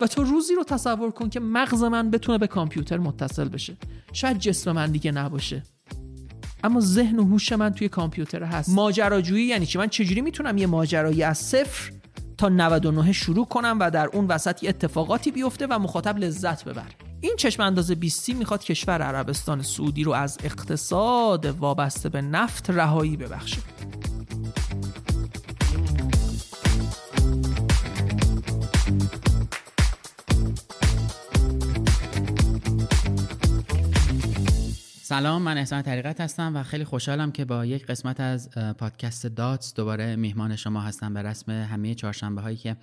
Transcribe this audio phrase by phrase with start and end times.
[0.00, 3.76] و تو روزی رو تصور کن که مغز من بتونه به کامپیوتر متصل بشه.
[4.12, 5.62] شاید جسم من دیگه نباشه.
[6.64, 8.68] اما ذهن و هوش من توی کامپیوتر هست.
[8.68, 11.92] ماجراجویی یعنی چی؟ من چجوری می‌تونم یه ماجرایی از صفر
[12.38, 17.36] تا 99 شروع کنم و در اون وسط اتفاقاتی بیفته و مخاطب لذت ببره این
[17.36, 23.58] چشم انداز 20 می‌خواد کشور عربستان سعودی رو از اقتصاد وابسته به نفت رهایی ببخشه.
[35.10, 39.74] سلام من احسان طریقت هستم و خیلی خوشحالم که با یک قسمت از پادکست داتس
[39.74, 42.76] دوباره میهمان شما هستم به رسم همه چهارشنبه هایی که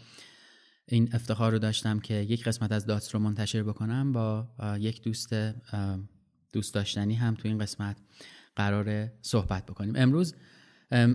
[0.85, 4.47] این افتخار رو داشتم که یک قسمت از داتس رو منتشر بکنم با
[4.79, 5.35] یک دوست
[6.53, 7.97] دوست داشتنی هم تو این قسمت
[8.55, 9.93] قرار صحبت بکنیم.
[9.95, 10.35] امروز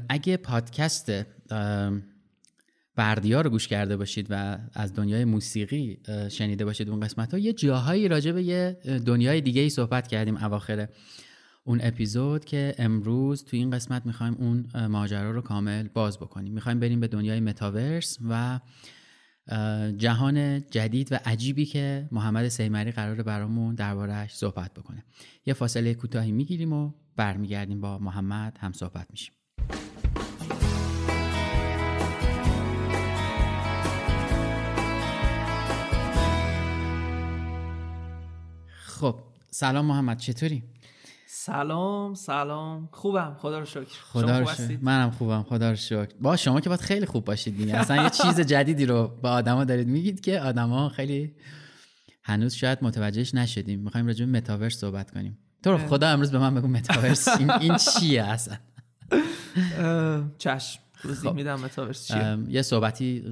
[0.08, 1.12] اگه پادکست
[2.96, 5.98] بردیا رو گوش کرده باشید و از دنیای موسیقی
[6.30, 10.36] شنیده باشید اون قسمت ها یه جاهایی راجع به یه دنیای دیگه ای صحبت کردیم
[10.36, 10.88] اواخر
[11.64, 16.52] اون اپیزود که امروز تو این قسمت می‌خوایم اون ماجرا رو کامل باز بکنیم.
[16.54, 18.60] می‌خوایم بریم به دنیای متاورس و
[19.96, 25.04] جهان جدید و عجیبی که محمد سیمری قرار برامون دربارهش صحبت بکنه.
[25.46, 29.34] یه فاصله کوتاهی می‌گیریم و برمیگردیم با محمد هم صحبت میشیم.
[39.02, 39.18] خب
[39.50, 40.62] سلام محمد چطوری؟
[41.26, 42.88] سلام سلام.
[42.92, 44.00] خوبم خدا رو شکر.
[44.02, 44.78] خدا رو شکر.
[44.80, 46.08] منم خوبم خدا رو شکر.
[46.20, 47.76] با شما که باید خیلی خوب باشید دیگه.
[47.76, 51.34] اصلا یه چیز جدیدی رو به آدما دارید میگید که آدما خیلی
[52.24, 53.80] هنوز شاید متوجهش نشدیم.
[53.80, 55.38] می‌خوایم راجع به متاورس صحبت کنیم.
[55.62, 58.56] تو رو خدا امروز به من بگو متاورس این, این چیه اصلا؟
[60.38, 60.80] چشم.
[61.02, 61.34] خب.
[61.34, 63.24] میدم متاورس چیه؟ یه صحبتی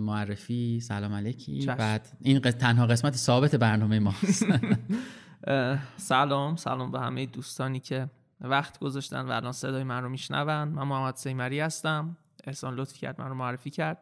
[0.00, 1.66] معرفی سلام علیکی.
[1.66, 4.44] بعد این تنها قسمت ثابت برنامه ماست.
[5.96, 6.56] سلام.
[6.56, 8.10] سلام به همه دوستانی که
[8.40, 10.42] وقت گذاشتن و الان صدای من رو میشنون.
[10.42, 12.16] من محمد سیمری هستم.
[12.44, 13.98] احسان لطفی کرد من رو معرفی کرد.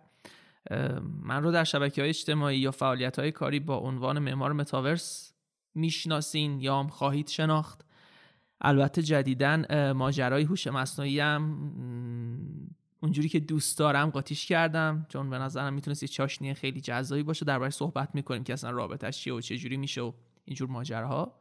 [1.22, 5.32] من رو در شبکه های اجتماعی یا فعالیت های کاری با عنوان معمار متاورس
[5.74, 7.84] می‌شناسین یا هم خواهید شناخت.
[8.60, 11.58] البته جدیدن ماجرای هوش مصنوعی هم
[13.04, 17.44] اونجوری که دوست دارم قاطیش کردم چون به نظرم می‌تونست یه چاشنی خیلی جذابی باشه
[17.44, 20.12] درباره صحبت می‌کنیم که اصلا رابطش چیه و چه جوری میشه و
[20.44, 21.34] اینجور ماجراها.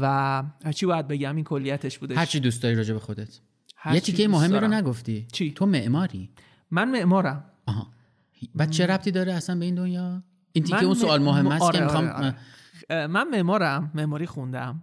[0.00, 2.16] و هرچی باید بگم این کلیتش بودش.
[2.16, 3.40] هرچی دوست داری راجع به خودت.
[3.92, 5.26] یه چیکه مهمی رو نگفتی.
[5.32, 6.30] چی؟ تو معماری.
[6.70, 7.44] من معمارم.
[7.66, 7.86] آها.
[8.54, 10.22] بعد چه ربطی داره اصلا به این دنیا؟
[10.52, 12.34] این تیکه اون سوال مهم است آره که می‌خوام آره
[12.90, 13.06] آره.
[13.06, 14.82] من معمارم معماری خوندم.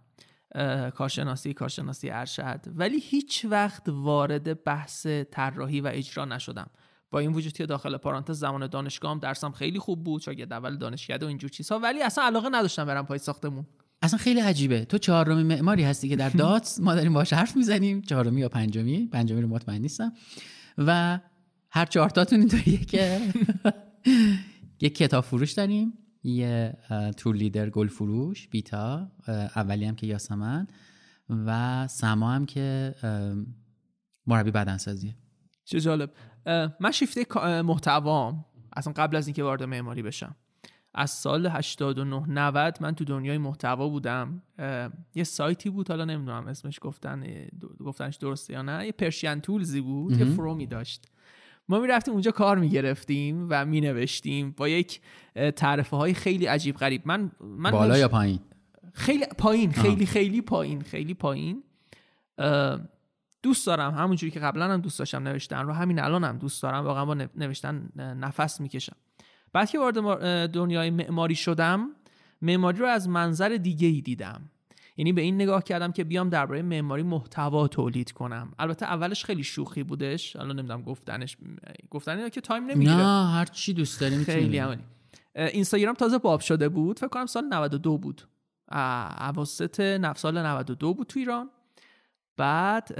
[0.95, 2.61] کارشناسی کارشناسی ارشد.
[2.67, 6.69] ولی هیچ وقت وارد بحث طراحی و اجرا نشدم.
[7.11, 11.25] با این وجود که داخل پارانتز زمان دانشگاهم درسم خیلی خوب بود شاگرد اول دانشکده
[11.25, 13.65] و اینجور چیزها ولی اصلا علاقه نداشتم برم پای ساختمون.
[14.01, 14.85] اصلا خیلی عجیبه.
[14.85, 18.01] تو چهارمی معماری هستی که در دات ما داریم باش حرف می‌زنیم.
[18.01, 20.13] چهارمی یا پنجمی؟ پنجمی رو مطمئن نیستم.
[20.77, 21.19] و
[21.69, 23.21] هر چهار تاتون اینطوریه که
[24.81, 25.93] یک کتاب فروش داریم.
[26.23, 26.77] یه
[27.17, 30.67] تور لیدر گل فروش بیتا اولی هم که یاسمن
[31.29, 32.95] و سما هم که
[34.27, 35.15] مربی بدنسازیه.
[35.65, 36.11] چه جالب.
[36.79, 37.25] من شیفته
[37.61, 38.45] محتوام
[38.75, 40.35] اصلا قبل از اینکه وارد معماری بشم
[40.93, 44.43] از سال 89 90 من تو دنیای محتوا بودم.
[45.15, 47.23] یه سایتی بود حالا نمی‌دونم اسمش گفتن
[47.79, 51.07] گفتنش درسته یا نه یه پرشین تولزی بود یه فرومی داشت.
[51.69, 55.01] ما می‌رفتیم اونجا کار می‌گرفتیم و مینوشتیم با یک
[55.55, 57.01] تعرفه های خیلی عجیب غریب.
[57.05, 58.39] من, من بالا یا پایین؟
[58.93, 61.63] خیلی پایین خیلی خیلی پایین خیلی پایین.
[63.43, 66.85] دوست دارم همونجوری که قبلا هم دوست داشتم نوشتن رو همین الان هم دوست دارم
[66.85, 68.95] واقعا با نوشتن نفس می‌کشم.
[69.53, 71.89] بعد که وارد دنیای معماری شدم
[72.41, 74.41] معماری رو از منظر دیگه ای دیدم.
[74.97, 78.53] یعنی به این نگاه کردم که بیام درباره معماری محتوا تولید کنم.
[78.59, 80.35] البته اولش خیلی شوخی بودش.
[80.35, 81.37] الان نمی‌دونم گفتنش
[81.89, 82.97] گفتن که time نمی‌گیره.
[82.97, 84.83] نه هر چی دوست داریم خیلی عملی
[85.35, 86.99] اینستاگرام تازه باب شده بود.
[86.99, 88.21] فکر کنم سال 92 بود.
[88.71, 91.49] اواسط سال 92 بود تو ایران.
[92.37, 92.99] بعد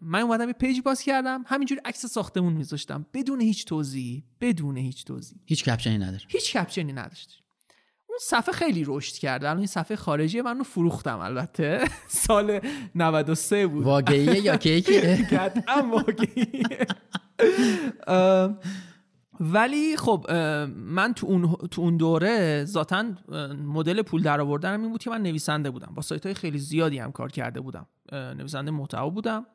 [0.00, 1.44] من اومدم یه page باز کردم.
[1.46, 3.06] همینجوری عکس ساختمون میذاشتم.
[3.14, 4.24] بدون هیچ توضیحی.
[4.40, 7.41] بدون هیچ توضیح هیچ کپشنی نداشت هیچ کپشنی نداشت.
[8.12, 9.46] اون صفحه خیلی رشد کرده.
[9.48, 11.84] الان این صفحه خارجی من رو فروختم البته.
[12.08, 12.60] سال
[12.94, 13.84] 93 بود.
[13.84, 16.86] واقعیه یا کیکیه قطعا واقعیه.
[19.40, 20.26] ولی خب
[20.76, 23.04] من تو اون تو اون دوره ذاتا
[23.64, 25.92] مدل پول درآوردنم این بود که من نویسنده بودم.
[25.94, 27.86] با سایت های خیلی زیادی هم کار کرده بودم.
[28.12, 29.46] نویسنده محتوا بودم.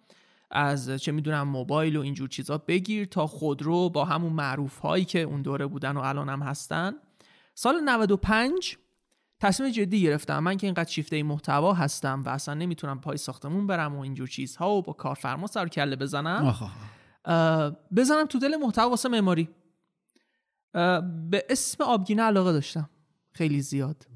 [0.51, 5.21] از چه می‌دونم موبایل و اینجور چیزا بگیر تا خودرو با همون معروف هایی که
[5.21, 6.93] اون دوره بودن و الان هم هستن.
[7.59, 8.77] سال 95
[9.39, 10.39] تصمیم جدی گرفتم.
[10.39, 14.71] من که اینقدر شیفته محتوا هستم و اصلا نمی‌تونم پای ساختمون برم و اینجور چیزها
[14.71, 16.55] و با کارفرما سر کله بزنم
[17.95, 19.49] بزنم تو دل محتوا واسه معماری.
[21.29, 22.89] به اسم آبگینه علاقه داشتم.
[23.31, 24.07] خیلی زیاد.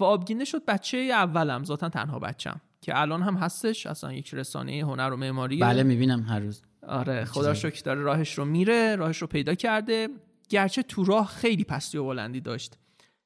[0.00, 3.86] و آبگینه شد بچه اولم ذاتا تنها بچم که الان هم هستش.
[3.86, 6.62] اصلا یک رسانه هنر و معماری بله می‌بینم هر روز.
[6.88, 10.08] آره خدا شکر داره راهش رو میره راهش رو پیدا کرده.
[10.52, 12.78] گرچه تو راه خیلی پستی و بلندی داشت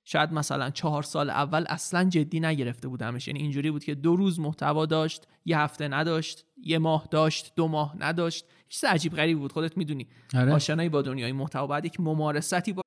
[0.05, 4.41] شاید مثلا چهار سال اول اصلا جدی نگرفته بودمش یعنی اینجوری بود که دو روز
[4.41, 9.53] محتوا داشت یه هفته نداشت یه ماه داشت دو ماه نداشت چیز عجیب غریب بود
[9.53, 10.53] خودت می‌دونی آره.
[10.53, 12.83] آشنایی با دنیای محتوا بعد یک ممارستی با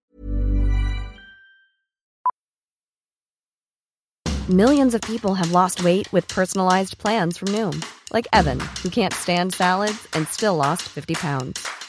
[4.50, 7.76] Millions of people have lost weight with personalized plans from Noom,
[8.16, 11.89] like Evan, who can't stand salads and still lost 50 pounds.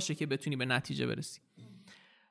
[0.00, 1.40] که بتونی به نتیجه برسی.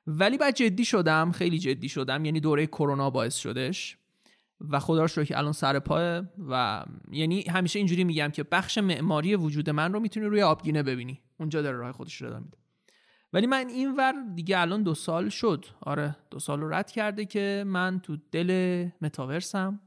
[0.06, 3.98] ولی بعد جدی شدم خیلی جدی شدم یعنی دوره کرونا باعث شدش
[4.60, 9.36] و خدا رو که الان سر پای و یعنی همیشه اینجوری میگم که بخش معماری
[9.36, 11.20] وجود من رو می‌تونی روی آبگینه ببینی.
[11.36, 12.58] اونجا داره راه خودش رو میده.
[13.32, 15.64] ولی من این ور دیگه الان دو سال شد.
[15.80, 19.80] آره دو سال رو رد کرده که من تو دل متاورسم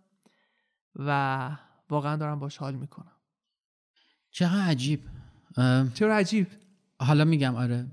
[0.96, 1.50] و
[1.90, 3.16] واقعا دارم باش حال می‌کنم.
[4.32, 5.00] چقدر عجیب.
[5.94, 6.48] چرا عجیب؟
[7.02, 7.88] حالا میگم آره.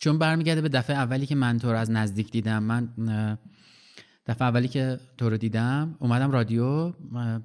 [0.00, 2.88] چون برمیگرده به دفعه اولی که من تو رو از نزدیک دیدم من
[4.26, 6.90] دفعه اولی که تو رو دیدم اومدم رادیو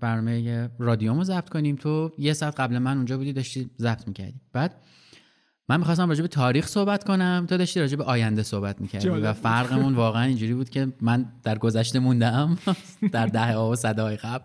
[0.01, 2.11] برنامه رادیومو ضبط کنیم تو.
[2.17, 4.41] یه ساعت قبل من اونجا بودی داشتی ضبط می‌کردی.
[4.53, 4.75] بعد
[5.69, 7.45] من می‌خواستم راجع به تاریخ صحبت کنم.
[7.49, 11.57] تو داشتی راجع به آینده صحبت می‌کردی و فرقمون واقعا اینجوری بود که من در
[11.57, 12.57] گذشته موندم
[13.13, 14.43] در دهه ها و صده های قبل.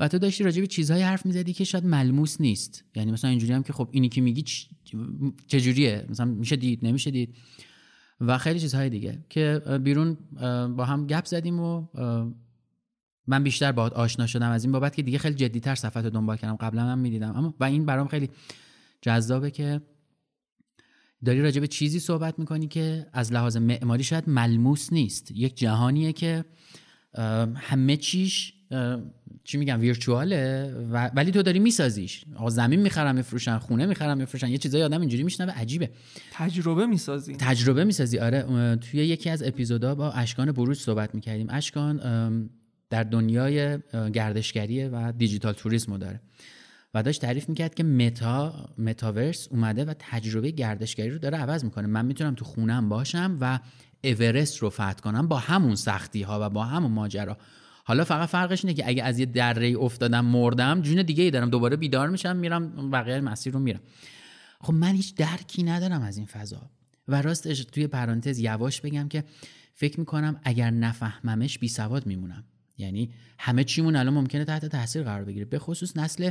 [0.00, 2.84] و تو داشتی راجع به چیزهایی حرف می‌زدی که شاید ملموس نیست.
[2.94, 4.44] یعنی مثلا اینجوری هم که خب اینی که میگی
[5.46, 7.36] چجوریه؟ مثلا میشه دید؟ نمیشه دید؟
[8.20, 10.18] و خیلی چیزهای دیگه که بیرون
[10.76, 11.86] با هم گپ زدیم و
[13.26, 16.36] من بیشتر باهات آشنا شدم از این بابت که دیگه خیلی جدیتر صفحت رو دنبال
[16.36, 16.56] کردم.
[16.56, 17.36] قبلا هم می‌دیدم.
[17.36, 18.30] اما و این برام خیلی
[19.02, 19.80] جذابه که
[21.24, 25.30] داری راجع به چیزی صحبت می‌کنی که از لحاظ معماری شاید ملموس نیست.
[25.30, 26.44] یک جهانیه که
[27.54, 28.54] همه چیش
[29.44, 30.74] چی میگم ویرچواله
[31.14, 32.24] ولی تو داری میسازیش.
[32.36, 34.48] آقا زمین می‌خرم میفروشن خونه می‌خرم میفروشن.
[34.48, 35.90] یه چیزای آدم اینجوری میشنوه عجیبه.
[36.32, 37.36] تجربه می‌سازی.
[37.36, 38.18] تجربه می‌سازی.
[38.18, 41.46] آره توی یکی از اپیزودا با اشکان بروج صحبت می‌کردیم.
[41.50, 42.50] اشکان
[42.90, 43.78] در دنیای
[44.12, 46.20] گردشگری و دیجیتال توریسم داره.
[46.94, 51.86] و داشت تعریف می‌کرد که متا متاورس اومده و تجربه گردشگری رو داره عوض می‌کنه.
[51.86, 53.58] من می‌تونم تو خونم باشم و
[54.04, 57.36] اورست رو فتح کنم با همون سختی ها و با همون ماجرا
[57.90, 61.50] حالا فقط فرقش اینه که اگه از یه دره افتادم مردم جون دیگه ای دارم.
[61.50, 63.80] دوباره بیدار میشم میرم بقیه مسیر رو میرم.
[64.60, 66.70] خب من هیچ درکی ندارم از این فضا.
[67.08, 69.24] و راستش توی پرانتز یواش بگم که
[69.74, 72.44] فکر می‌کنم اگر نفهممش بی سواد میمونم.
[72.78, 75.44] یعنی همه چیمون الان ممکنه تحت تاثیر قرار بگیره.
[75.44, 76.30] به خصوص نسل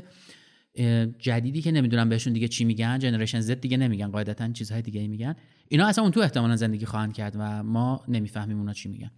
[1.19, 5.35] جدیدی که نمی‌دونم بهشون دیگه چی میگن جنریشن زد دیگه نمیگن قاعدتا چیزهای دیگه میگن.
[5.67, 9.11] اینا اصلا اون تو احتمالا زندگی خواهند کرد و ما نمی‌فهمیم اونا چی میگن.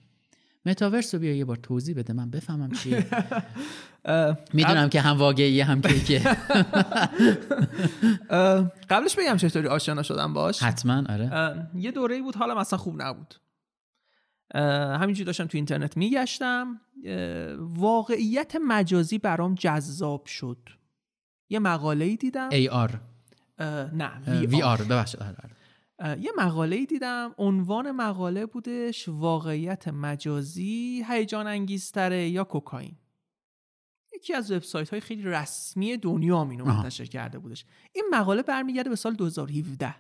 [0.66, 3.06] متاورس رو بیا یه بار توضیح بده من بفهمم چیه.
[4.54, 6.20] می‌دونم که هم واقعی هم که
[8.90, 10.64] قبلش بگم چطوری آشنا شدم باش.
[10.64, 11.68] حتما آره.
[11.76, 13.36] یه دوره بود حالا مثلا خوب نبود.
[15.00, 16.82] همینجوری داشتم تو اینترنت میگشتم.
[17.60, 20.70] واقعیت مجازی برام جذاب شد.
[21.50, 22.92] یه مقاله ای دیدم AR
[23.94, 25.56] نه وی آر ببخشید آره، آره.
[26.02, 27.36] یه مقاله ای دیدم.
[27.38, 32.96] عنوان مقاله بودش واقعیت مجازی هیجان انگیزتره یا کوکائین.
[34.14, 37.66] یکی از وبسایت های خیلی رسمی دنیا اینو منتشر کرده بودش.
[37.94, 39.96] این مقاله برمیگرده به سال 2017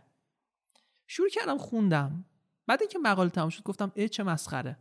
[1.07, 2.25] شروع کردم خوندم.
[2.67, 4.77] بعد اینکه مقاله تمام شد گفتم ای چه مسخره.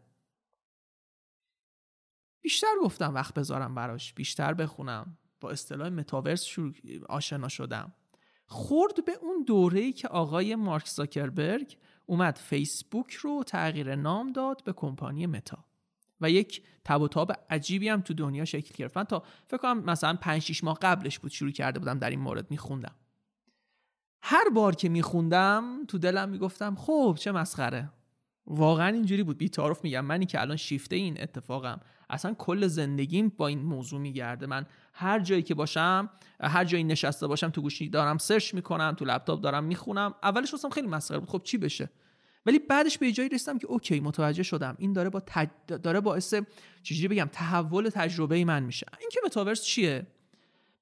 [2.42, 4.14] بیشتر گفتم وقت بذارم براش.
[4.14, 5.18] بیشتر بخونم.
[5.40, 6.74] با اصطلاح متاورس شروع
[7.08, 7.92] آشنا شدم.
[8.52, 11.76] خورد به اون دوره‌ای که آقای مارک زاکربرگ
[12.06, 15.64] اومد فیسبوک رو تغییر نام داد به کمپانی متا.
[16.20, 18.96] و یک تب و تاب عجیبی هم تو دنیا شکل گرفت.
[18.96, 22.20] من تا فکر کنم مثلا 5 6 ماه قبلش بود شروع کرده بودم در این
[22.20, 22.94] مورد میخوندم.
[24.22, 27.90] هر بار که میخوندم تو دلم می‌گفتم خب چه مسخره.
[28.46, 29.38] واقعا اینجوری بود.
[29.38, 30.04] بیتارف میگم.
[30.04, 31.80] منی که الان شیفته این اتفاقم.
[32.10, 34.46] اصلا کل زندگیم با این موضوع میگرده.
[34.46, 34.66] من
[35.00, 39.40] هر جایی که باشم هر جایی نشسته باشم تو گوشی دارم search می‌کنم تو لپتاپ
[39.40, 40.14] دارم می‌خونم.
[40.22, 41.28] اولش واسم خیلی مسخره بود.
[41.28, 41.90] خب چی بشه؟
[42.46, 44.74] ولی بعدش به جایی رسیدم که OK متوجه شدم.
[44.78, 45.48] این داره با تج...
[45.66, 46.34] داره باعث
[46.82, 48.86] چجوری بگم تحول تجربه من میشه.
[49.00, 50.06] این که متاورس چیه؟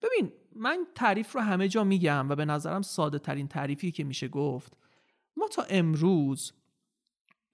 [0.02, 4.28] ببین من تعریف رو همه جا میگم و به نظرم ساده ترین تعریفی که میشه
[4.28, 4.76] گفت
[5.36, 6.52] ما تا امروز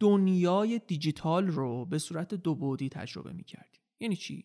[0.01, 3.81] دنیای دیجیتال رو به صورت دو بعدی تجربه می‌کردیم.
[4.01, 4.45] یعنی چی؟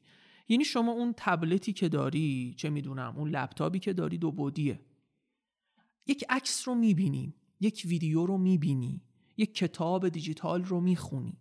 [0.50, 4.79] یعنی شما اون تبلتی که داری چه می‌دونم اون لپتاپی که داری دو بعدیه
[6.08, 9.01] یک عکس رو می‌بینی یک ویدیو رو می‌بینی
[9.38, 11.38] یک کتاب دیجیتال رو می‌خونی.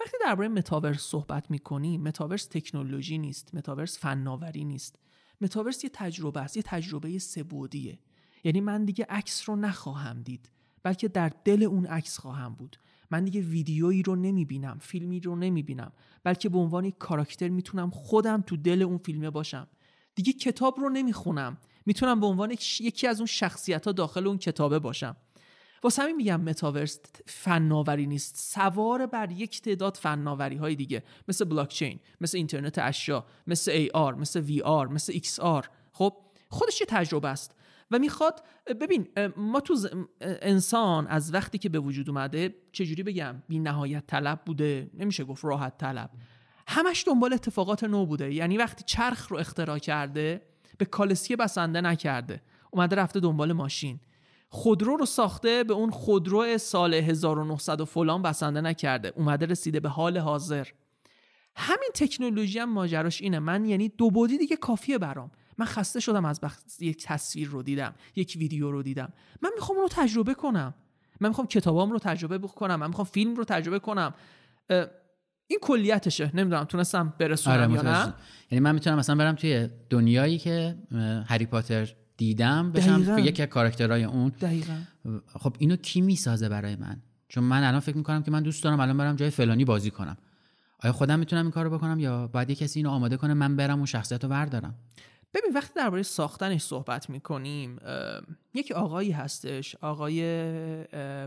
[0.00, 4.98] وقتی درباره متاورس صحبت می‌کنی متاورس تکنولوژی نیست متاورس فناوری نیست.
[5.40, 7.98] متاورس یه تجربه است یه تجربه سه بعدیه
[8.44, 10.50] یعنی من دیگه عکس رو نخواهم دید
[10.82, 12.76] بلکه در دل اون عکس خواهم بود.
[13.10, 15.92] من دیگه ویدیویی رو نمی‌بینم فیلمی رو نمی‌بینم
[16.24, 19.66] بلکه به عنوان یک کاراکتر می‌تونم خودم تو دل اون فیلمه باشم.
[20.14, 21.58] دیگه کتاب رو نمی‌خونم.
[21.86, 22.50] می‌تونم به عنوان
[22.80, 25.16] یکی از اون شخصیت ها داخل اون کتابه باشم.
[25.82, 28.36] واسه همین میگم متاورس فناوری نیست.
[28.36, 31.02] سوار بر یک تعداد فناوری های دیگه.
[31.28, 36.16] مثل بلاکچین مثل اینترنت اشیا مثل ای آر مثل وی مثل XR خب
[36.48, 37.54] خودش یه تجربه است.
[37.90, 38.42] و می‌خواد
[38.80, 39.76] ببین ما تو
[40.20, 45.44] انسان از وقتی که به وجود اومده چجوری بگم؟ بی نهایت طلب بوده نمیشه گفت
[45.44, 46.10] راحت طلب.
[46.66, 48.34] همش دنبال اتفاقات نو بوده.
[48.34, 50.42] یعنی وقتی چرخ رو اختراع کرده
[50.78, 52.42] به کالسکه بسنده نکرده.
[52.70, 54.00] اومده رفته دنبال ماشین.
[54.48, 59.12] خودرو رو ساخته به اون خودرو سال 1900 و فلان بسنده نکرده.
[59.16, 60.66] اومده رسیده به حال حاضر.
[61.56, 63.38] همین تکنولوژی هم ماجراش اینه.
[63.38, 65.30] من یعنی دو بودی دیگه کافیه برام.
[65.58, 66.58] من خسته شدم از بخ...
[66.80, 69.12] یک تصویر رو دیدم یک ویدیو رو دیدم.
[69.42, 70.74] من می‌خوام رو تجربه کنم.
[71.20, 74.14] من می‌خوام کتابام رو تجربه بکنم من می‌خوام فیلم رو تجربه کنم.
[75.46, 76.30] این کلیتشه.
[76.34, 78.14] نمی‌دونم تونستم برسونم آره یا نه؟
[78.50, 80.76] یعنی من می‌تونم مثلا برم توی دنیایی که
[81.26, 84.28] هری پاتر دیدم بشم یکی از کاراکترهای اون.
[84.28, 84.80] دقیقا.
[85.26, 88.80] خب اینو کی می‌سازه برای من؟ چون من الان فکر می‌کنم که من دوست دارم
[88.80, 90.16] الان برم جای فلانی بازی کنم.
[90.78, 93.76] آیا خودم می‌تونم این کارو بکنم یا باید یه کسی اینو آماده کنه من برم
[93.76, 94.74] اون شخصیت رو بردارم
[95.34, 97.78] ببین وقتی درباره ساختنش صحبت می‌کنیم
[98.54, 100.22] یک آقایی هستش آقای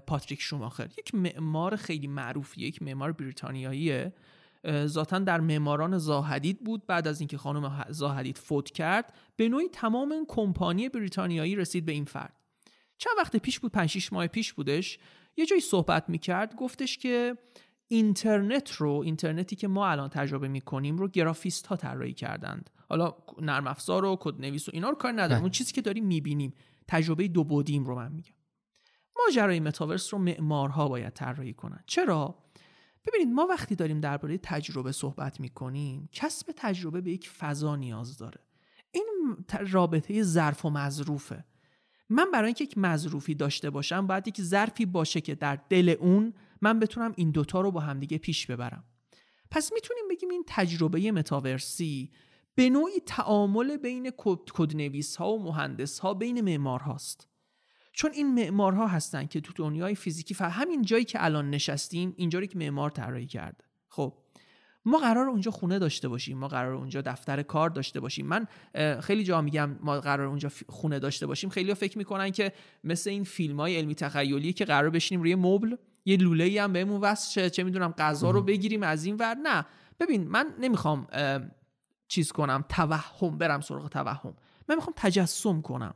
[0.08, 0.90] پاتریک شوماخر.
[0.98, 4.14] یک معمار خیلی معروفی یک معمار بریتانیاییه.
[4.86, 6.86] ذاتا در معماران زاهدید بود.
[6.88, 11.92] بعد از اینکه خانم زاهدید فوت کرد به نوعی تمام این کمپانی بریتانیایی رسید به
[11.92, 12.34] این فرد.
[12.98, 15.00] چند وقت پیش بود 5 6 ماه پیش بودش
[15.38, 16.56] یه جایی صحبت می‌کرد.
[16.56, 17.38] گفتش که
[17.88, 22.70] اینترنت رو اینترنتی که ما الان تجربه می‌کنیم رو گرافیست ها طراحی کردند.
[22.92, 25.42] حالا نرم افزار و کد نویس و اینا رو کار ندارم.
[25.42, 26.54] اون چیزی که داریم می‌بینیم
[26.88, 28.34] تجربه دو بودیم رو من میگم.
[29.26, 31.84] ماجرای متاورس رو معمارها باید طراحی کنن.
[31.86, 32.36] چرا؟
[33.08, 38.40] ببینید ما وقتی داریم درباره تجربه صحبت می‌کنیم کسب تجربه به یک فضا نیاز داره.
[38.92, 39.06] این
[39.70, 41.46] رابطه ظرف و مظروفه.
[42.10, 46.34] من برای اینکه یک مظروفی داشته باشم باید یک ظرفی باشه که در دل اون
[46.62, 48.84] من بتونم این دوتا رو با همدیگه پیش ببرم.
[49.52, 52.12] پس می‌تونیم بگیم این تجربه متاورسی
[52.56, 54.12] به نوعی تعامل بین
[54.54, 57.28] کدنویس ها و مهندس ها بین معمار هاست
[57.94, 62.48] چون این معمارها هستن که تو دنیای فیزیکی فهم همین جایی که الان نشستیم اینجایی
[62.48, 63.64] که معمار طراحی کرده.
[63.90, 64.18] خب
[64.86, 68.28] ما قرار اونجا خونه داشته باشیم ما قرار اونجا دفتر کار داشته باشیم.
[68.28, 68.48] من
[69.02, 71.50] خیلی جا میگم ما قرار اونجا خونه داشته باشیم.
[71.50, 72.54] خیلی فکر می‌کنن که
[72.84, 76.74] مثل این فیلم های علمی تخیلی که قرار بشینیم روی مبل یه لوله ای هم
[76.74, 79.36] بهمون وصل چه می‌دونم غذا رو بگیریم از این ور.
[79.36, 79.66] نه.
[80.00, 81.08] ببین من نمی‌خوام
[82.12, 84.34] چیز کنم توهم برم سراغ توهم.
[84.70, 85.96] من می‌خوام تجسم کنم.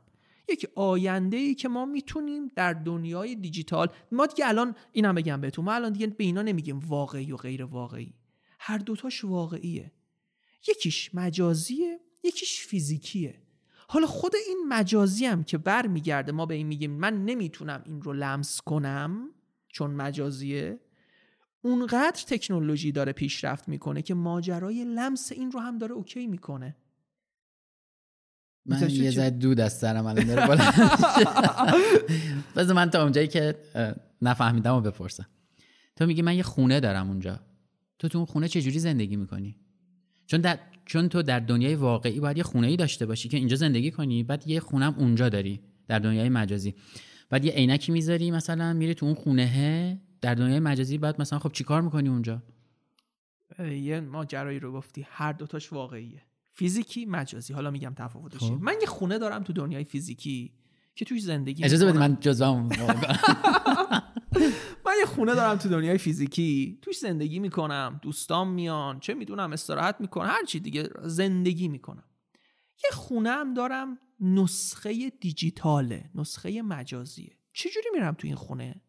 [0.50, 5.66] یک آینده ای که ما می‌تونیم در دنیای دیجیتال ما دیگه الان اینم بگم بهتون
[5.66, 8.14] ما الان دیگه به اینا نمیگیم واقعی و غیر واقعی.
[8.60, 9.92] هر دوتاش واقعیه.
[10.68, 13.42] یکیش مجازیه یکیش فیزیکیه.
[13.88, 18.14] حالا خود این مجازی هم که برمیگرده ما به این میگیم من نمی‌تونم این رو
[18.14, 19.30] لمس کنم
[19.68, 20.80] چون مجازیه
[21.66, 26.76] اونقدر تکنولوژی داره پیشرفت می‌کنه که ماجرای لمس این رو هم داره اوکی می‌کنه.
[28.66, 30.64] من یه؟ ذره دود از سرم الان داره بالا.
[32.56, 33.56] بذار من تا اونجایی که
[34.22, 35.26] نفهمیدم و بپرسم.
[35.96, 37.40] تو میگی من یه خونه دارم اونجا.
[38.00, 39.56] تو تو اون خونه چجوری زندگی می‌کنی؟
[40.28, 43.56] چون در چون تو در دنیای واقعی باید یه خونه ای داشته باشی که اینجا
[43.56, 46.76] زندگی کنی بعد یه خونم اونجا داری در دنیای مجازی.
[47.30, 51.51] بعد یه عینکی می‌ذاری مثلا میری تو اون خونه در دنیای مجازی بعد مثلا خب
[51.51, 52.44] چیکار می‌کنی اونجا؟
[53.60, 55.08] یه ماجرایی رو گفتی.
[55.10, 56.22] هر دوتاش واقعیه.
[56.53, 57.53] فیزیکی مجازی.
[57.53, 58.58] حالا میگم تفاوتش خب.
[58.62, 60.53] من یه خونه دارم تو دنیای فیزیکی
[60.96, 62.12] که توش زندگی اجازه بدی می‌کنم.
[62.12, 62.63] من جزام
[64.86, 66.79] من یه خونه دارم تو دنیای فیزیکی.
[66.82, 68.00] توش زندگی می‌کنم.
[68.01, 69.00] دوستام میان.
[69.00, 70.29] چه می‌دونم استراحت می‌کنم.
[70.29, 72.03] هر چی دیگه زندگی می‌کنم.
[72.84, 76.10] یه خونه هم دارم نسخه دیجیتاله.
[76.15, 77.38] نسخه مجازیه.
[77.53, 78.82] چجوری میرم تو این خونه؟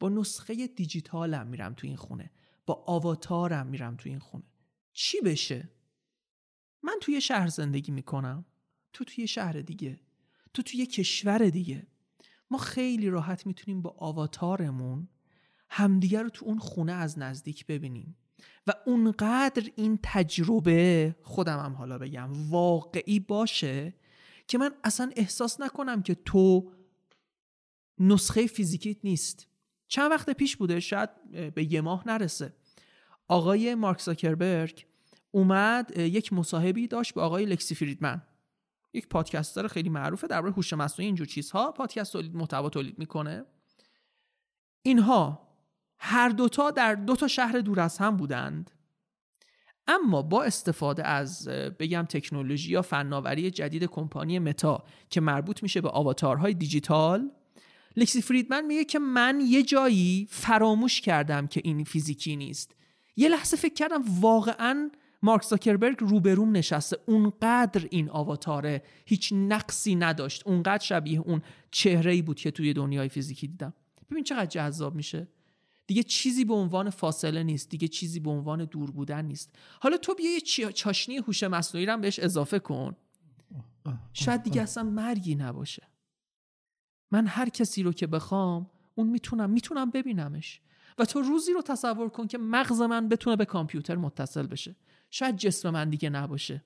[0.00, 2.30] با نسخه دیجیتالم میرم تو این خونه.
[2.66, 4.44] با آواتارم میرم تو این خونه.
[4.92, 5.70] چی بشه؟
[6.82, 8.44] من توی شهر زندگی می‌کنم.
[8.92, 10.00] تو توی شهر دیگه.
[10.54, 11.86] تو توی کشور دیگه.
[12.50, 15.08] ما خیلی راحت می‌تونیم با آواتارمون
[15.70, 18.16] همدیگه رو تو اون خونه از نزدیک ببینیم.
[18.66, 23.94] و اونقدر این تجربه خودم هم حالا بگم واقعی باشه
[24.48, 26.72] که من اصلا احساس نکنم که تو
[27.98, 29.48] نسخه فیزیکیت نیست.
[29.88, 31.10] چند وقت پیش بوده شاید
[31.54, 32.54] به یه ماه نرسه.
[33.28, 34.86] آقای مارک زاکربرگ
[35.30, 38.22] اومد یک مصاحبی داشت با آقای لکسی فریدمن.
[38.92, 41.72] یک پادکستر خیلی معروفه درباره هوش مصنوعی اینجور چیزها.
[41.72, 43.44] پادکست تولید محتوا تولید می‌کنه.
[44.82, 45.48] اینها
[45.98, 48.70] هر دوتا در دو تا شهر دور از هم بودند.
[49.86, 55.88] اما با استفاده از بگم تکنولوژی یا فناوری جدید کمپانی متا که مربوط میشه به
[55.88, 57.30] آواتارهای دیجیتال
[57.96, 62.74] لکسی فریدمن میگه که من یه جایی فراموش کردم که این فیزیکی نیست.
[63.16, 64.90] یه لحظه فکر کردم واقعا
[65.22, 66.98] مارک زاکربرگ روبروم نشسته.
[67.06, 70.46] اونقدر این آواتاره هیچ نقصی نداشت.
[70.46, 73.74] اونقدر شبیه اون چهره ای بود که توی دنیای فیزیکی دیدم.
[74.10, 75.28] ببین چقدر جذاب میشه.
[75.86, 77.68] دیگه چیزی به عنوان فاصله نیست.
[77.68, 79.54] دیگه چیزی به عنوان دور بودن نیست.
[79.80, 82.96] حالا تو بیا یه چاشنی هوش مصنوعی رو هم بهش اضافه کن.
[84.12, 85.82] شاید دیگه اصلا مرگی نباشه.
[87.10, 90.60] من هر کسی رو که بخوام اون می‌تونم می‌تونم ببینمش.
[90.98, 94.76] و تو روزی رو تصور کن که مغز من بتونه به کامپیوتر متصل بشه.
[95.10, 96.64] شاید جسم من دیگه نباشه.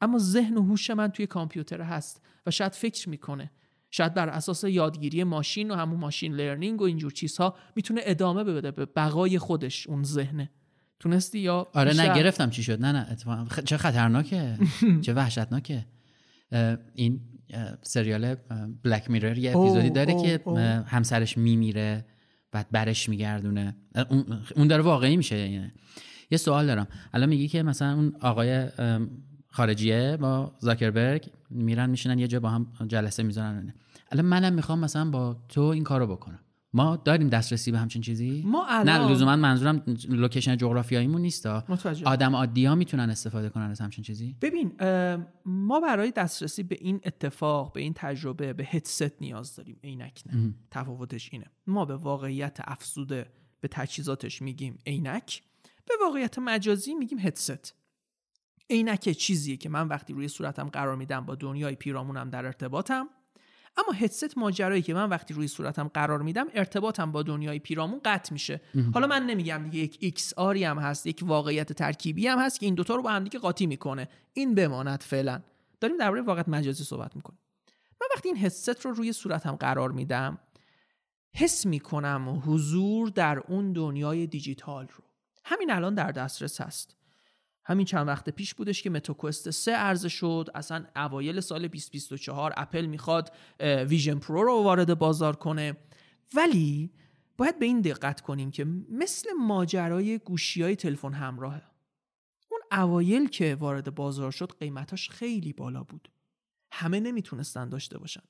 [0.00, 3.50] اما ذهن و هوش من توی کامپیوتر هست و شاید فکر می‌کنه.
[3.90, 8.70] شاید بر اساس یادگیری ماشین و همون ماشین لرنینگ و اینجور چیزها می‌تونه ادامه بده
[8.70, 10.50] به بقای خودش اون ذهنه.
[11.00, 12.80] تونستی یا آره؟ نه گرفتم چی شد.
[12.80, 13.60] نه نه اتفاقا خ...
[13.60, 14.58] چه خطرناکه
[15.04, 15.86] چه وحشتناکه.
[16.94, 17.20] این
[17.82, 18.34] سریال
[18.82, 20.48] بلک میرر یه اپیزودی داره اوه، که.
[20.50, 20.56] اه،
[20.86, 22.04] همسرش میمیره
[22.52, 23.76] بعد برش میگردونه
[24.56, 25.72] اون, داره واقعی میشه یعنی.
[26.30, 28.68] یه سوال دارم الان میگی که مثلا اون آقای
[29.48, 33.74] خارجیه با زاکربرگ میرن میشینن یه جا با هم جلسه می‌ذارن
[34.12, 36.38] الان منم می‌خوام مثلا با تو این کارو بکنم
[36.72, 42.06] ما داریم دسترسی به همچین چیزی؟ ما الان- نه لزوما منظورم لوکیشن جغرافیاییمون نیست متوجه.
[42.06, 44.72] آدم عادی ها می‌تونن استفاده کنن از همچین چیزی؟ ببین
[45.44, 49.80] ما برای دسترسی به این اتفاق به این تجربه به هدست نیاز داریم.
[49.84, 50.54] عینک نه.
[50.70, 51.46] تفاوتش اینه.
[51.66, 53.26] ما به واقعیت افزوده
[53.60, 55.42] به تجهیزاتش میگیم عینک.
[55.86, 57.74] به واقعیت مجازی میگیم هدست
[58.70, 63.08] عینک چیزیه که من وقتی روی صورتم قرار میدم با دنیای پیرامونم در ارتباطم.
[63.76, 68.32] اما هدست ماجرایی که من وقتی روی صورتم قرار میدم ارتباطم با دنیای پیرامون قطع
[68.32, 68.60] میشه.
[68.94, 72.66] حالا من نمیگم دیگه یک XR ی هم هست یک واقعیت ترکیبی هم هست که
[72.66, 74.08] این دوتا رو با هم دیگه قاطی می‌کنه.
[74.32, 75.42] این بماند فعلا.
[75.80, 77.38] داریم درباره واقعیت مجازی صحبت می‌کنیم.
[78.00, 80.38] من وقتی این هدست رو روی صورتم قرار میدم
[81.34, 85.04] حس می‌کنم حضور در اون دنیای دیجیتال رو.
[85.44, 86.95] همین الان در دسترس هست.
[87.68, 90.48] همین چند وقت پیش بودش که Meta Quest 3 عرضه شد.
[90.54, 95.76] اصلا اوایل سال 2024 اپل می‌خواد Vision Pro رو وارد بازار کنه.
[96.34, 96.92] ولی
[97.36, 101.62] باید به این دقت کنیم که مثل ماجرای گوشی های تلفن همراهه.
[102.48, 106.08] اون اوایل که وارد بازار شد قیمتاش خیلی بالا بود.
[106.72, 108.22] همه نمی‌تونستن داشته باشن.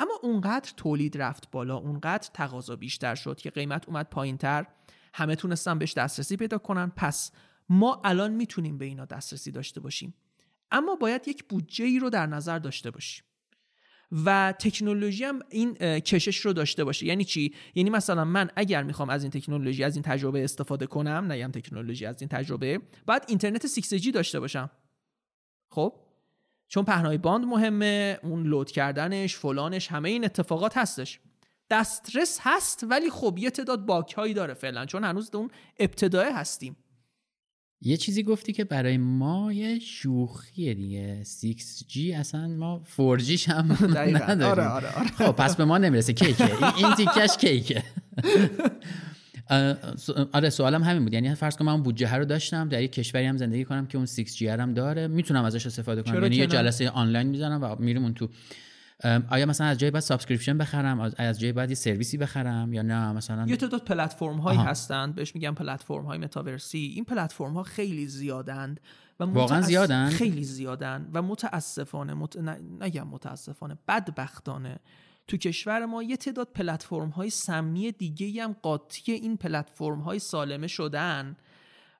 [0.00, 4.66] اما اونقدر تولید رفت بالا اونقدر تقاضا بیشتر شد که قیمت اومد پایین تر
[5.14, 6.92] همه تونستن بهش دسترسی پیدا کنن.
[6.96, 7.32] پس
[7.72, 10.14] ما الان می‌تونیم به اینا دسترسی داشته باشیم.
[10.70, 13.24] اما باید یک بودجه ای رو در نظر داشته باشیم.
[14.24, 17.06] و تکنولوژی هم این کشش رو داشته باشه.
[17.06, 21.32] یعنی چی؟ یعنی مثلا من اگر می‌خوام از این تکنولوژی از این تجربه استفاده کنم
[21.32, 24.70] نگم تکنولوژی از این تجربه باید اینترنت 6G داشته باشم.
[25.68, 25.94] خب؟
[26.68, 31.20] چون پهنای باند مهمه اون لود کردنش فلانش همه این اتفاقات هستش.
[31.70, 34.86] دسترس هست ولی خب یه تعداد باک هایی داره فعلا.
[34.86, 36.76] چون هنوز اون ابتدای هستیم.
[37.84, 41.24] یه چیزی گفتی که برای ما یه شوخیه دیگه.
[41.24, 44.16] 6G اصلا ما 4Gش هم نداریم.
[44.16, 45.06] آره آره آره.
[45.06, 46.12] خب پس به ما نمی‌رسه.
[46.12, 46.76] کیکه.
[46.76, 47.82] این تیکش کیکه.
[50.32, 51.12] آره سوالم همین بود.
[51.12, 54.06] یعنی فرض کنم من بودجه رو داشتم در یک کشوری هم زندگی کنم که اون
[54.06, 55.08] 6G هم داره.
[55.08, 56.22] می‌تونم ازش استفاده کنم.
[56.22, 58.28] یعنی یه جلسه آنلاین می‌زنم و میریم اون تو
[59.30, 63.12] آیا مثلا از جای بعد subscription بخرم؟ از جای بعد یه سرویسی بخرم؟ یا نه
[63.12, 65.14] مثلا یه تعداد پلتفرم هایی هستند.
[65.14, 66.92] بهش میگم پلتفرم های متاورسی.
[66.94, 68.80] این پلتفرم ها خیلی زیادند
[69.20, 72.36] و واقعا زیادن خیلی زیادن و متاسفانه مت...
[72.80, 74.78] نگم متاسفانه بدبختانه.
[75.28, 80.66] تو کشور ما یه تعداد پلتفرم های سمی دیگه هم قاطی این پلتفرم های سالمه
[80.66, 81.36] شدن.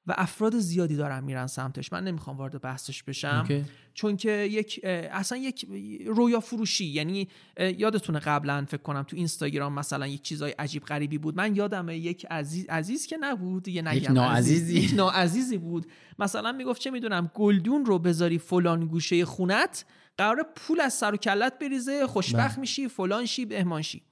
[0.06, 1.92] و افراد زیادی دارن میرن سمتش.
[1.92, 3.46] من نمی‌خوام وارد بحثش بشم.
[3.48, 3.68] okay.
[3.94, 5.66] چون که یک اصلا یک
[6.06, 11.36] رویا فروشی یعنی یادتونه قبلا فکر کنم تو اینستاگرام مثلا یک چیزای عجیب غریبی بود.
[11.36, 14.78] من یادمه یک عزیز عزیز که نبود یه یک ناعزیزی.
[14.78, 15.86] یک ناعزیزی بود.
[16.18, 19.84] مثلا می‌گفت چه می‌دونم گلدون رو بذاری فلان گوشه خونت
[20.18, 24.02] قرار پول از سر و کلت بریزه خوشبخت میشی فلان شی بهمان شی.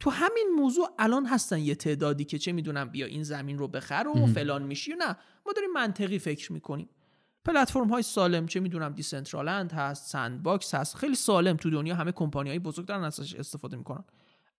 [0.00, 4.06] تو همین موضوع الان هستن یه تعدادی که چه می‌دونم بیا این زمین رو بخر
[4.08, 5.16] و فلان میشی نه.
[5.46, 6.88] ما داریم منطقی فکر می‌کنیم.
[7.44, 12.50] پلتفرم های سالم چه می‌دونم Decentraland هست Sandbox هست خیلی سالم تو دنیا همه کمپانی
[12.50, 14.04] های بزرگ دارن ازش استفاده می‌کنن.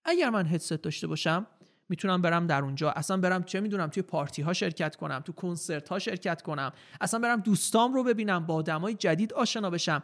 [0.05, 1.47] اگر من هدست داشته باشم
[1.89, 5.89] می‌تونم برم در اونجا اصلا برم چه می‌دونم توی پارتی ها شرکت کنم تو کنسرت
[5.89, 6.71] ها شرکت کنم
[7.01, 10.03] اصلا برم دوستام رو ببینم با آدمای جدید آشنا بشم.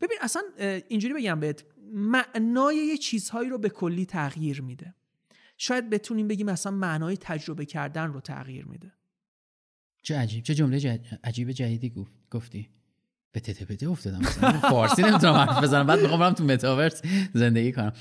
[0.00, 0.42] ببین اصلا
[0.88, 4.94] اینجوری بگم بهت معنای یه چیزهایی رو به کلی تغییر میده.
[5.56, 8.92] شاید بتونیم بگیم اصلا معنای تجربه کردن رو تغییر میده.
[10.04, 11.20] چه عجیب چه جمله جد...
[11.24, 12.68] عجیب جدیدی گفت گفتی؟
[13.32, 14.22] به تته پته افتادم
[14.60, 15.86] فارسی نمی‌تونم حرف بزنم.
[15.86, 17.02] بعد می‌خوام برم تو متاورس
[17.34, 17.92] زندگی کنم.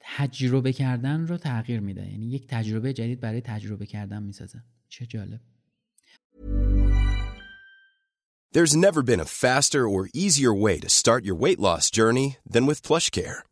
[0.00, 2.10] تجربه کردن رو تغییر میده.
[2.10, 4.62] یعنی یک تجربه جدید برای تجربه کردن می‌سازه.
[4.88, 5.40] چه جالب.
[8.54, 12.66] There's never been a faster or easier way to start your weight loss journey than
[12.66, 13.51] with PlushCare.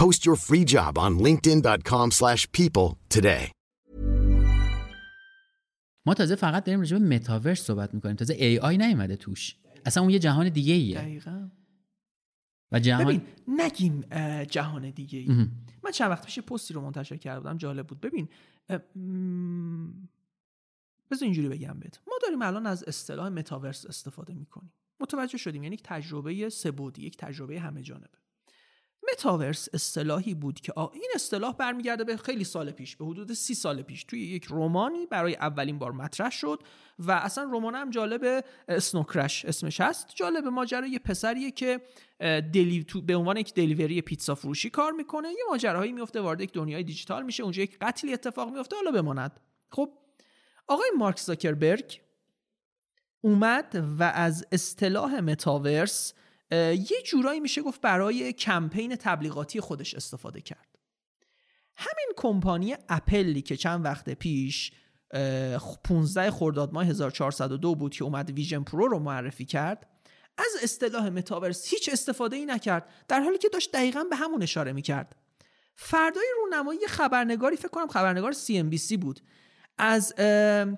[0.00, 3.50] Post your free job on linkedin.com/people today.
[6.06, 8.16] ما تازه فقط داریم راجع به متاورس صحبت می‌کنیم.
[8.16, 9.56] تازه ای آی نیومده توش.
[9.86, 11.48] اصلا اون یه جهان دیگه ایه دقیقا.
[12.72, 14.00] و جهان ببین نگیم
[14.44, 15.48] جهان دیگه ای
[15.84, 18.00] من چند وقت پیش پستی رو منتشر کرده بودم جالب بود.
[18.00, 18.28] ببین
[21.10, 22.00] بذار اینجوری بگم بهت.
[22.08, 24.72] ما داریم الان از اصطلاح متاورس استفاده می‌کنیم.
[25.00, 28.18] متوجه شدیم یعنی یک تجربه سبودی یک تجربه همه جانبه.
[29.12, 33.82] متاورس اصطلاحی بود که این اصطلاح برمیگرده به خیلی سال پیش به حدود سی سال
[33.82, 34.04] پیش.
[34.04, 36.62] توی یک رومانی برای اولین بار مطرح شد
[36.98, 40.08] و اصلا رمان هم جالب اسنوکرش اسمش هست.
[40.14, 41.80] جالب ماجرا یه پسریه که
[42.52, 42.84] دلی...
[42.84, 43.02] تو...
[43.02, 45.28] به عنوان یک delivery پیتزا فروشی کار می‌کنه.
[45.28, 47.42] یه ماجراهایی میفته وارد یک دنیای دیجیتال میشه.
[47.42, 49.40] اونجا یک قتلی اتفاق میفته حالا بماند.
[49.70, 49.92] خب
[50.68, 52.00] آقای مارک زاکربرگ
[53.20, 56.14] اومد و از اصطلاح متاورس
[56.90, 60.78] یه جورایی میشه گفت برای کمپین تبلیغاتی خودش استفاده کرد.
[61.76, 64.72] همین کمپانی اپلی که چند وقت پیش
[65.84, 69.86] 15 خرداد ماه 1402 بود که اومد Vision Pro رو معرفی کرد
[70.38, 74.72] از اصطلاح متاورس هیچ استفاده ای نکرد در حالی که داشت دقیقا به همون اشاره
[74.72, 75.16] می‌کرد.
[75.76, 79.20] فردای رونمایی خبرنگاری فکر کنم خبرنگار CNBC بود
[79.78, 80.14] از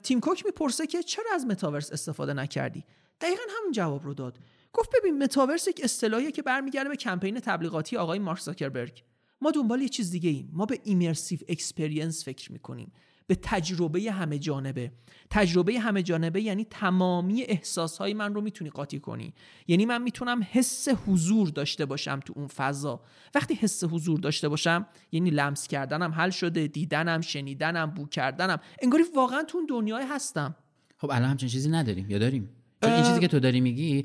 [0.02, 2.84] تیم کوک می‌پرسه که چرا از متاورس استفاده نکردی؟
[3.20, 4.38] دقیقا همون جواب رو داد.
[4.76, 9.02] گفت ببین متاورس یک اصطلاحیه که برمیگرده به کمپین تبلیغاتی آقای مارک زاکربرگ.
[9.40, 10.50] ما دنبال یه چیز دیگه ایم.
[10.52, 12.92] ما به immersive experience فکر می‌کنیم.
[13.26, 14.92] به تجربه همه جانبه.
[15.30, 19.34] تجربه همه جانبه یعنی تمامی احساسهای من رو می‌تونی قاطی کنی.
[19.66, 23.00] یعنی من می‌تونم حس حضور داشته باشم تو اون فضا.
[23.34, 29.04] وقتی حس حضور داشته باشم یعنی لمس کردنم حل شده دیدنم شنیدنم بو کردنم انگاری
[29.14, 30.56] واقعا تو اون دنیای هستم.
[30.96, 32.48] خب الان همچین چیزی نداریم یا داریم؟
[32.82, 34.04] چون این چیزی که تو داری میگی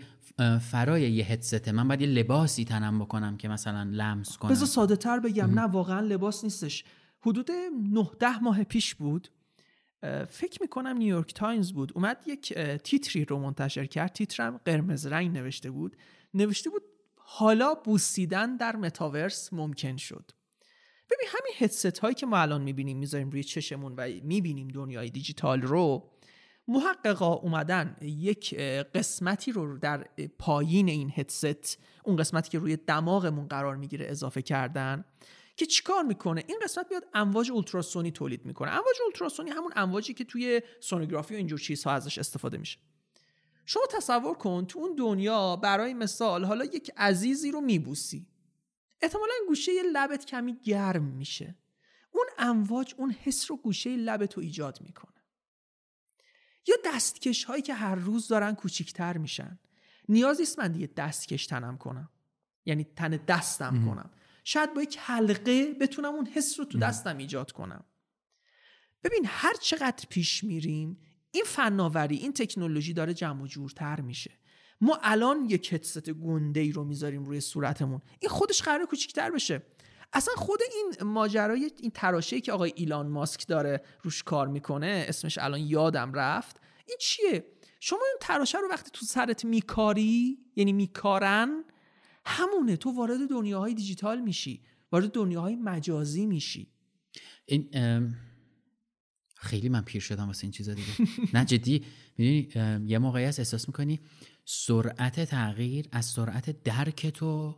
[0.61, 4.51] فرای یه هدسته من باید یه لباسی تنم بکنم که مثلا لمس کنم.
[4.51, 5.59] بذار ساده تر بگم.
[5.59, 6.83] نه واقعا لباس نیستش.
[7.21, 7.51] حدود
[7.91, 9.27] 9 ده ماه پیش بود.
[10.29, 11.91] فکر می‌کنم نیویورک تایمز بود.
[11.95, 14.13] اومد یک تیتری رو منتشر کرد.
[14.13, 15.97] تیترم قرمز رنگ نوشته بود.
[16.33, 16.81] نوشته بود
[17.15, 20.31] حالا بوسیدن در متاورس ممکن شد.
[21.11, 25.61] ببین همین هدست هایی که ما الان می‌بینیم می‌ذاریم روی چشمون و می‌بینیم دنیای دیجیتال
[25.61, 26.11] رو
[26.67, 28.55] محققا اومدن یک
[28.95, 30.07] قسمتی رو در
[30.39, 35.05] پایین این هدست اون قسمتی که روی دماغمون قرار می‌گیره اضافه کردن
[35.55, 38.71] که چیکار می‌کنه؟ این قسمت میاد امواج اولتراسونی تولید می‌کنه.
[38.71, 42.79] امواج اولتراسونی همون امواجی که توی سونوگرافی و اینجور چیزها ازش استفاده میشه.
[43.65, 48.27] شما تصور کن تو اون دنیا برای مثال حالا یک عزیزی رو میبوسی.
[49.01, 51.55] احتمالا گوشه لبت کمی گرم میشه.
[52.11, 55.20] اون امواج اون حس رو گوشه لبت رو ایجاد می‌کنه.
[56.67, 59.59] یا دستکش هایی که هر روز دارن کوچیکتر میشن؟
[60.09, 62.09] نیاز نیست من دیگه دستکش تنم کنم.
[62.65, 64.11] یعنی تن دستم کنم.
[64.43, 67.83] شاید با یک حلقه بتونم اون حس رو تو دستم ایجاد کنم.
[69.03, 70.97] ببین هر چقدر پیش میریم
[71.31, 74.31] این فناوری این تکنولوژی داره جمع و جورتر میشه.
[74.81, 78.01] ما الان یک هدست گنده ای رو می‌ذاریم روی صورتمون.
[78.19, 79.61] این خودش قرار کوچیکتر بشه.
[80.13, 85.37] اصلا خود این ماجرای این تراشه که آقای ایلان ماسک داره روش کار می‌کنه اسمش
[85.37, 87.45] الان یادم رفت این چیه؟
[87.79, 91.63] شما این تراشه رو وقتی تو سرت میکاری یعنی میکارن
[92.25, 96.67] همونه تو وارد دنیاهای دیجیتال میشی وارد دنیاهای مجازی میشی.
[97.45, 97.69] این
[99.35, 100.89] خیلی من پیر شدم واسه این چیزا دیگه.
[101.33, 101.85] نه جدی
[102.17, 102.49] می‌دونی
[102.87, 103.99] یه موقعی هست احساس می‌کنی
[104.45, 107.57] سرعت تغییر از سرعت درک تو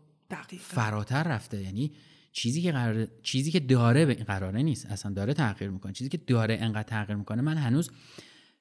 [0.59, 1.61] فراتر رفته.
[1.61, 1.91] یعنی
[2.34, 4.86] چیزی که قرار چیزی که داره به قراره نیست.
[4.86, 5.93] اصلا داره تغییر می‌کنه.
[5.93, 7.41] چیزی که داره انقدر تغییر می‌کنه.
[7.41, 7.91] من هنوز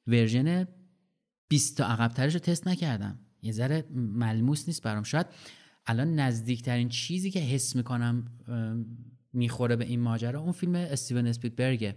[0.07, 0.69] version
[1.49, 3.19] 20 تا عقب رو تست نکردم.
[3.43, 5.03] یه ذره ملموس نیست برام.
[5.03, 5.27] شاید
[5.87, 8.25] الان نزدیکترین چیزی که حس می‌کنم
[9.33, 11.95] می‌خوره به این ماجرا اون فیلم استیون اسپیلبرگ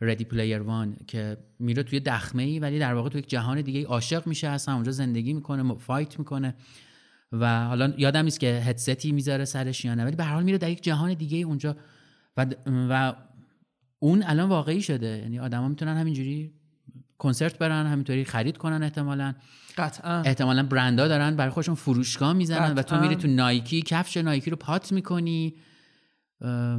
[0.00, 3.86] Ready Player One که میره توی دخمه ای ولی در واقع توی یک جهان دیگه
[3.86, 6.54] عاشق میشه اصلا اونجا زندگی می‌کنه fight می‌کنه.
[7.32, 10.58] و حالا یادم نیست که هدستی می‌ذاره سرش یا نه ولی به هر حال میره
[10.58, 11.76] در یک جهان دیگه اونجا.
[12.36, 13.12] و, و
[13.98, 15.06] اون الان واقعی شده.
[15.06, 16.52] یعنی آدما می‌تونن همینجوری
[17.18, 19.34] کنسرت برن همینطوری خرید کنن احتمالا.
[19.76, 20.20] قطعا.
[20.20, 24.56] احتمالا برندا دارن برای خودشون فروشگاه می‌زنن و تو میری تو نایکی کفش نایکی رو
[24.56, 25.54] پات می‌کنی.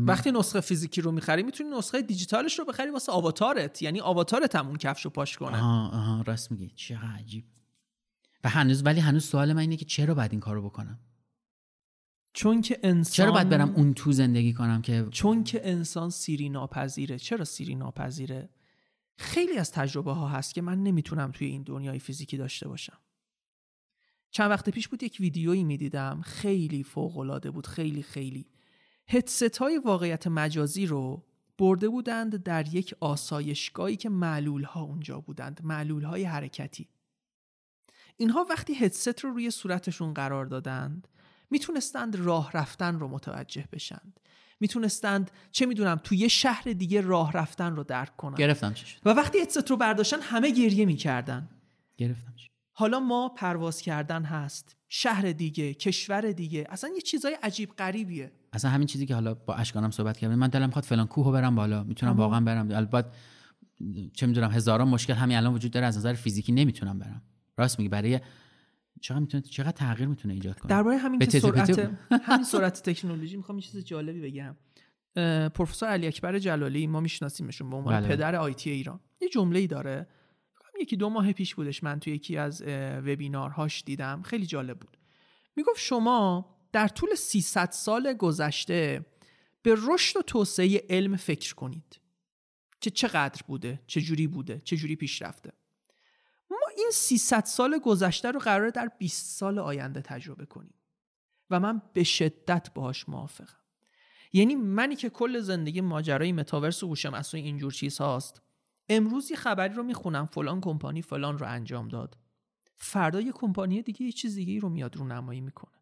[0.01, 3.81] وقتی نسخه فیزیکی رو می‌خری می‌تونی نسخه دیجیتالش رو بخری واسه آواتارت.
[3.81, 5.57] یعنی آواتارت هم اون کفش رو پاش کنه.
[5.57, 6.71] آها آها راست میگی.
[6.75, 7.45] چه عجیب.
[8.47, 10.99] و هنوز ولی هنوز سوال من اینه که چرا باید این کارو بکنم؟
[12.33, 16.49] چون که انسان چرا باید برم اون تو زندگی کنم که چون که انسان سیری
[16.49, 17.19] ناپذیره.
[17.19, 18.49] چرا سیری ناپذیره؟
[19.17, 22.97] خیلی از تجربه ها هست که من نمی‌تونم توی این دنیای فیزیکی داشته باشم.
[24.31, 26.21] چند وقت پیش بود یک ویدیویی می‌دیدم.
[26.21, 27.67] خیلی فوق العاده بود.
[27.67, 28.45] خیلی خیلی.
[29.07, 31.25] هدست های واقعیت مجازی رو
[31.57, 35.61] برده بودند در یک آسایشگاهی که معلول ها اونجا بودند.
[35.63, 36.89] معلول های حرکتی.
[38.17, 41.07] اینها وقتی هدست رو روی صورتشون قرار دادند
[41.51, 44.19] می‌تونستند راه رفتن رو متوجه بشند.
[44.59, 48.99] می‌تونستند چه می‌دونم توی یه شهر دیگه راه رفتن رو درک کنن گرفتم چی شد؟
[49.05, 51.49] و وقتی هدست رو برداشتن همه گریه می‌کردن.
[51.97, 54.75] گرفتم چی حالا ما پرواز کردن هست.
[54.89, 56.67] شهر دیگه کشور دیگه.
[56.69, 58.31] اصلا یه چیزای عجیب غریبیه.
[58.53, 61.55] اصلا همین چیزی که حالا با اشکانم صحبت کردم من دلم خواهد فلان کوهو برم
[61.55, 61.83] بالا.
[61.83, 62.71] می‌تونم واقعا برم.
[62.71, 63.09] البته
[64.13, 67.21] چه می‌دونم هزاران مشکل همین الان وجود داره از نظر فیزیکی نمی‌تونم برم.
[67.57, 67.89] راست میگی.
[67.89, 68.19] برای
[69.01, 73.57] چقدر می‌تونه چقدر تغییر می‌تونه ایجاد کنه؟ درباره همین که سرعت همین سرعت تکنولوژی می‌خوام
[73.57, 74.55] یه چیز جالبی بگم.
[75.49, 78.07] پروفسور علی اکبر جلالی ما میشناسیمشون به عنوان بله.
[78.07, 78.99] پدر آیتی ایران.
[79.21, 80.07] یه جمله ای داره
[80.81, 82.61] یکی دو ماه پیش بودش من توی یکی از
[83.05, 84.21] وبینارهاش دیدم.
[84.21, 84.97] خیلی جالب بود.
[85.55, 89.05] می‌گفت شما در طول 300 سال گذشته
[89.61, 91.99] به رشد و توسعه علم فکر کنید.
[92.81, 95.51] که چقدر بوده؟ چه جوری بوده؟ چه جوری پیش رفته؟
[96.77, 100.73] این 300 سال گذشته رو قراره در 20 سال آینده تجربه کنیم.
[101.49, 103.57] و من به شدت باهاش موافقم.
[104.33, 108.41] یعنی منی که کل زندگی ماجرای متاورس و هوش مصنوعی اینجور چیز هاست
[108.89, 112.17] امروز یه خبری رو می‌خونم فلان کمپانی فلان رو انجام داد.
[112.75, 115.77] فردا یه کمپانی دیگه یه چیز دیگه رو میاد رو نمایی می‌کنه.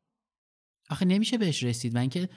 [0.89, 2.29] آخه نمیشه بهش رسید و اینکه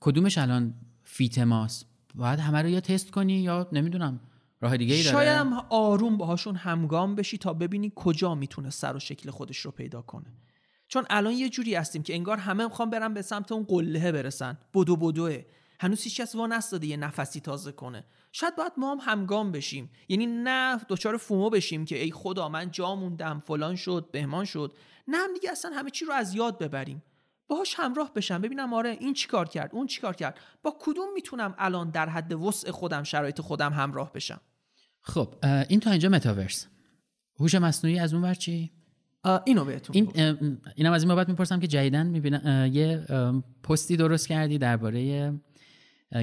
[0.00, 1.86] کدومش الان فیت ماست.
[2.14, 4.20] باید همه رو یا تست کنی یا نمی‌دونم
[4.62, 8.96] راه دیگه ای داره؟ شاید هم آروم باهاشون همگام بشی تا ببینی کجا می‌تونه سر
[8.96, 10.34] و شکل خودش رو پیدا کنه.
[10.88, 14.58] چون الان یه جوری هستیم که انگار همه می‌خوان برن به سمت اون قله برسن.
[14.74, 15.42] بدو بدوه.
[15.80, 18.04] هنوز هیچ کس وا نستاده یه نفسی تازه کنه.
[18.32, 19.90] شاید باید ما هم همگام بشیم.
[20.08, 24.72] یعنی نه دچار فومو بشیم که ای خدا من جا موندم فلان شد بهمان شد.
[25.08, 27.02] نه هم دیگه اصلا همه چی رو از یاد ببریم.
[27.48, 30.40] باهاش همراه بشم ببینم آره این چیکار کرد اون چیکار کرد.
[30.62, 34.40] با کدوم می‌تونم الان در حد وسع خودم شرایط خودم همراه بشم؟
[35.02, 35.34] خب
[35.68, 36.66] این تا اینجا متاورس.
[37.40, 38.72] هوش مصنوعی از اون ور چی؟
[39.44, 43.06] اینو بهتون این اینم از این بابت می‌پرسم که جدیدن می‌بینم یه
[43.62, 45.32] پستی درست کردی درباره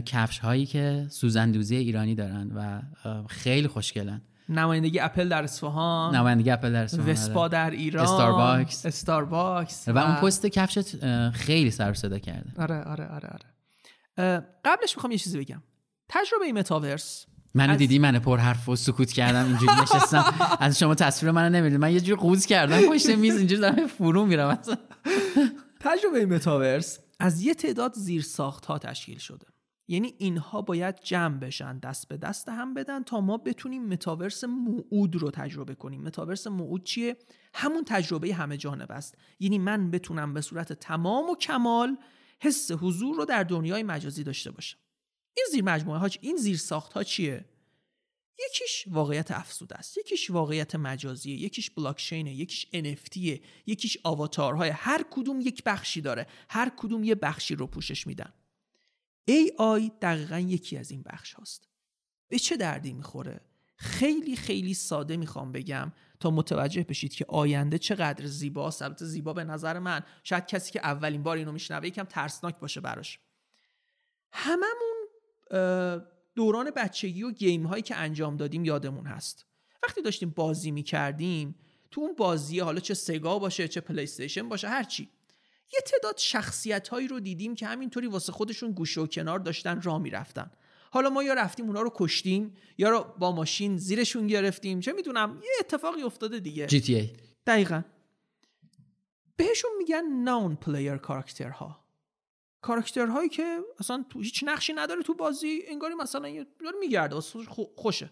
[0.05, 2.81] کفش هایی که سوزندوزی ایرانی دارن و
[3.27, 4.21] خیلی خوشگلن.
[4.49, 6.15] نمایندگی اپل در اصفهان.
[6.15, 7.49] نمایندگی اپل در اصفهان، وسپا آره.
[7.49, 8.03] در ایران.
[8.03, 8.85] استارباکس.
[8.85, 12.61] استارباکس و اون پست کفشت خیلی سر و صدا کرده.
[12.61, 14.45] آره آره آره آره.
[14.65, 15.63] قبلش می‌خوام یه چیزی بگم.
[16.09, 20.33] تجربه متاورس منو دیدی؟ من پر حرف و سکوت کردم اینجوری نشستم.
[20.59, 24.25] از شما تصویر منو نمی‌دید من یه جور قوز کردم پشت میز اینجوری دارم فرو
[24.25, 24.77] میرم اصلا.
[25.79, 29.47] تجربه متاورس از یه تعداد زیر ساخت ها تشکیل شده.
[29.87, 35.15] یعنی اینها باید جمع بشن دست به دست هم بدن تا ما بتونیم متاورس موعود
[35.15, 36.01] رو تجربه کنیم.
[36.01, 37.17] متاورس موعود چیه؟
[37.53, 41.97] همون تجربه همه جانب است یعنی من بتونم به صورت تمام و کمال
[42.41, 44.77] حس حضور رو در دنیای مجازی داشته باشم.
[45.33, 47.45] این زیر مجموعه ها این زیر ساخت ها چیه؟
[48.45, 49.97] یکیش واقعیت افزوده است.
[49.97, 51.35] یکیش واقعیت مجازیه.
[51.35, 52.33] یکیش بلاکچینه.
[52.33, 56.27] یکیش NFT یکیش آواتارهای هر کدوم یک بخشی داره.
[56.49, 58.33] هر کدوم یه بخشی رو پوشش میدن.
[59.29, 61.69] AI دقیقا یکی از این بخش هاست.
[62.27, 63.41] به چه دردی می‌خوره؟
[63.75, 69.43] خیلی خیلی ساده می‌خوام بگم تا متوجه بشید که آینده چقدر زیباست البته زیبا به
[69.43, 73.19] نظر من شاید کسی که اولین بار اینو میشنوه یکم ترسناک باشه براش.
[74.31, 74.98] هممون
[76.35, 79.45] دوران بچگی و game هایی که انجام دادیم یادمون هست.
[79.83, 81.55] وقتی داشتیم بازی می‌کردیم
[81.91, 85.09] تو اون بازی حالا چه Sega باشه چه PlayStation باشه هر چی
[85.73, 89.97] یه تعداد شخصیت هایی رو دیدیم که همینطوری واسه خودشون گوشه و کنار داشتن راه
[89.97, 90.51] می‌رفتن.
[90.91, 95.39] حالا ما یا رفتیم اونا رو کشتیم یا رو با ماشین زیرشون گرفتیم چه می‌دونم
[95.43, 96.67] یه اتفاقی افتاده دیگه.
[96.71, 97.09] ای.
[97.47, 97.83] دقیقا.
[99.35, 101.85] بهشون میگن نون پلیر کاراکترها
[102.61, 106.47] کاراکترهایی که اصلا تو هیچ نقشی نداره تو بازی انگاری مثلا یه-
[106.79, 108.11] میگرده خو- خوشه.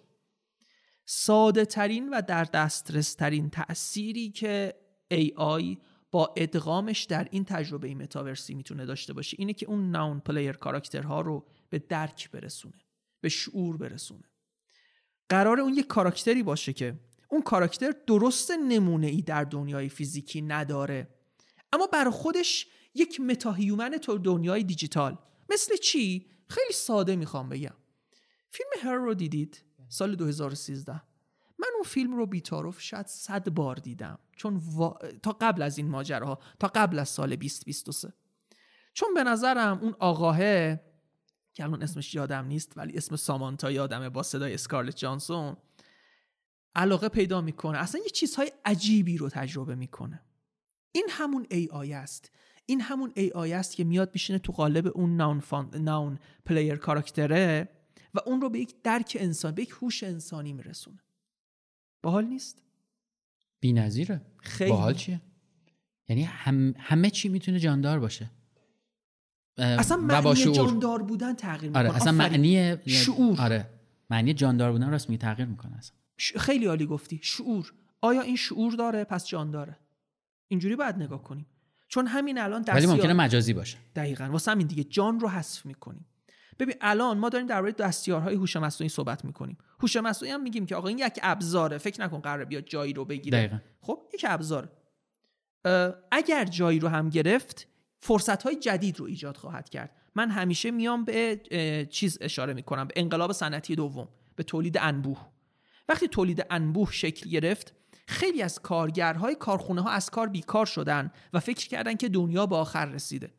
[1.06, 4.76] ساده ترین و در دسترس ترین تأثیری که
[5.14, 5.78] AI
[6.12, 11.22] با ادغامش در این تجربه متاورسی می‌تونه داشته باشه اینه که اون non-player character ها
[11.22, 12.78] رو به درک برسونه
[13.22, 14.24] به شعور برسونه.
[15.30, 21.08] قرار اون یک کاراکتری باشه که اون کاراکتر درست نمونه ای در دنیای فیزیکی نداره
[21.74, 25.18] اما بر خودش یک metahuman تو دنیای دیجیتال.
[25.50, 27.76] مثل چی؟ خیلی ساده می‌خوام بگم.
[28.50, 30.94] فیلم Her رو دیدید؟ سال 2013
[31.60, 34.20] من اون فیلم رو بیتاروف شاید صد بار دیدم.
[34.36, 35.00] چون وا...
[35.24, 36.40] تا قبل از این ماجراها.
[36.60, 38.14] تا قبل از سال 2023
[38.94, 40.38] چون به نظرم اون آقاه
[41.54, 45.58] که الان اسمش یادم نیست ولی اسم سامانتا یادمه با صدای اسکارلت جانسون
[46.76, 47.78] علاقه پیدا می‌کنه.
[47.78, 50.22] اصلا یه چیزهای عجیبی رو تجربه می‌کنه.
[50.92, 52.32] این همون AI است.
[52.70, 55.76] این همون AI است که میاد بیشینه تو قالب اون ناون, فان...
[55.76, 57.70] ناون پلیر کاراکتره
[58.14, 61.00] و اون رو به یک درک انسان به یک هوش انسانی میرسونه.
[62.04, 62.64] باحال نیست؟
[63.60, 64.22] بی‌نظیره.
[64.38, 64.70] خیلی.
[64.70, 65.22] باحال چیه؟
[66.10, 66.74] یعنی هم...
[66.78, 68.32] همه چی می‌تونه جاندار باشه.
[69.58, 71.88] اصلا معنی جاندار بودن تغییر می‌کنه.
[71.88, 73.42] آره اصلا معنی شعور.
[73.42, 73.70] آره.
[74.10, 75.96] معنی جاندار بودن راست می تغییر می‌کنه اصلا.
[76.18, 76.38] ش...
[76.38, 77.20] خیلی عالی گفتی.
[77.24, 77.74] شعور.
[78.02, 79.78] آیا این شعور داره؟ پس جان داره
[80.48, 81.46] اینجوری باید نگاه کنیم.
[81.98, 83.78] چون همین الان ولی دستیار ممکنه مجازی باشه.
[83.96, 84.26] دقیقا.
[84.26, 86.06] واسه همین دیگه جان رو حذف می‌کنیم.
[86.60, 89.58] ببین الان ما داریم درباره دستیارهای هوش مصنوعی صحبت می‌کنیم.
[89.80, 91.78] هوش مصنوعی هم میگیم که آقا این یک ابزاره.
[91.78, 93.38] فکر نکن قراره بیاد جایی رو بگیره.
[93.38, 93.60] دقیقا.
[93.82, 94.72] خب یک ابزار.
[96.12, 97.68] اگر جایی رو هم گرفت
[98.00, 99.92] فرصت های جدید رو ایجاد خواهد کرد.
[100.16, 102.88] من همیشه میام به چیز اشاره می‌کنم.
[102.88, 105.28] به انقلاب صنعتی دوم به تولید انبوه.
[105.90, 107.74] وقتی تولید انبوه شکل گرفت
[108.08, 112.56] خیلی از کارگرهای کارخونه ها از کار بیکار شدن و فکر کردن که دنیا به
[112.56, 113.32] آخر رسیده.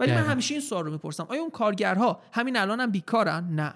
[0.00, 0.18] ولی من.
[0.18, 1.26] همیشه این سوال رو می‌پرسم.
[1.28, 3.74] آیا اون کارگرها همین الان هم بیکارن؟ نه.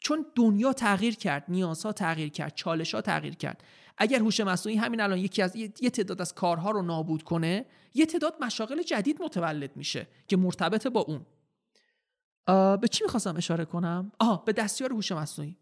[0.00, 3.64] چون دنیا تغییر کرد نیازها تغییر کرد چالش ها تغییر کرد.
[3.98, 8.06] اگر هوش مصنوعی همین الان یکی از یه تعداد از کارها رو نابود کنه یه
[8.06, 11.26] تعداد مشاغل جدید متولد میشه که مرتبط با اون.
[12.76, 15.56] به چی می‌خواستم اشاره کنم؟ آها به دستیار هوش مصنوعی.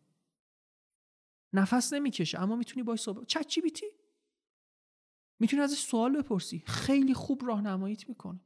[1.53, 3.61] نفس نمی‌کشه اما می‌تونی باش صحبت چت جی
[5.41, 6.63] می‌تونی ازش سوال بپرسی.
[6.67, 8.41] خیلی خوب راهنماییت می‌کنه.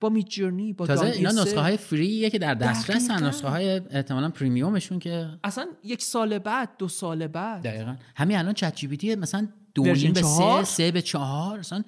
[0.00, 1.30] با میت جرنی با تازه اینا.
[1.30, 3.28] نسخه های فریه که در دسترس دقیقاً.
[3.28, 7.62] نسخه های احتمالا پریمیومشون که اصلا یک سال بعد دو سال بعد.
[7.62, 7.96] دقیقا.
[8.16, 11.58] همین الان چت جی پی مثلا دو به سه؟ سه به چهار.
[11.58, 11.82] اصلا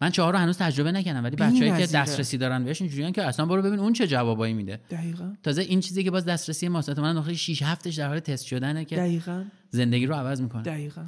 [0.00, 1.36] من چهار رو هنوز تجربه نکردم ولی.
[1.36, 4.80] بچه‌ای که دسترسی دارن بهش اینجوریان که اصلا برو ببین اون چه جوابایی میده.
[4.90, 5.34] دقیقا.
[5.42, 8.84] تازه این چیزی که باز دسترسی ماست احتمالاً نقطه 6 هفتش در حال تست شدنه
[8.84, 9.44] که دقیقا.
[9.70, 10.62] زندگی رو عوض می‌کنه.
[10.62, 11.04] دقیقا.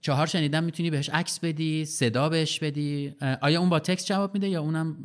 [0.00, 3.14] چهار شنیدم می‌تونی بهش عکس بدی صدا بهش بدی.
[3.42, 4.96] آیا اون با تکست جواب میده یا اونم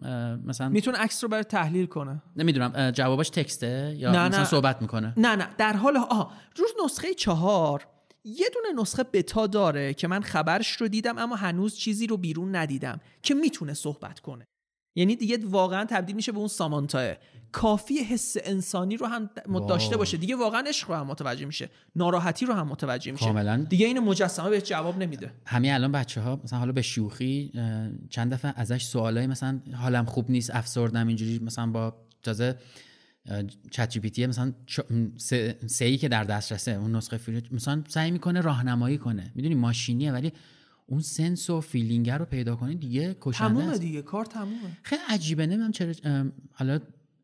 [0.46, 2.22] مثلا می‌تونه عکس رو برای تحلیل کنه.
[2.36, 4.46] نمی‌دونم جوابش تکسته یا نه، مثلا نه.
[4.46, 5.50] صحبت می‌کنه؟ نه نه.
[5.58, 6.32] در حال آها.
[6.56, 7.88] روز نسخه چهار
[8.26, 12.56] یه دونه نسخه بتا داره که من خبرش رو دیدم اما هنوز چیزی رو بیرون
[12.56, 14.46] ندیدم که می‌تونه صحبت کنه.
[14.96, 17.14] یعنی دیگه واقعا تبدیل میشه به اون سامانتاه.
[17.52, 19.30] کافی حس انسانی رو هم.
[19.68, 20.18] داشته باشه.
[20.18, 21.70] دیگه واقعا عشق رو هم متوجه میشه.
[21.96, 23.26] ناراحتی رو هم متوجه میشه.
[23.26, 23.66] کاملاً.
[23.70, 25.32] دیگه این مجسمه بهش جواب نمیده.
[25.46, 27.52] همین الان بچه ها مثلا حالا به شوخی
[28.10, 32.56] چند دفعه ازش سوالای مثلا حالم خوب نیست افسردم اینجوری مثلا با تازه
[33.72, 34.54] ChatGPT مثلا
[35.18, 39.32] سه سه ای که در دسترسه اون نسخه free مثلا سعی می‌کنه راهنمایی کنه.
[39.36, 40.34] می‌دونی ماشینیه ولی
[40.94, 43.78] اون sense و feeling رو پیدا کنی دیگه کشنده تمومه.
[43.78, 45.94] دیگه کار تمومه خیلی عجیبه نمی‌دونم چرا
[46.52, 46.80] حالا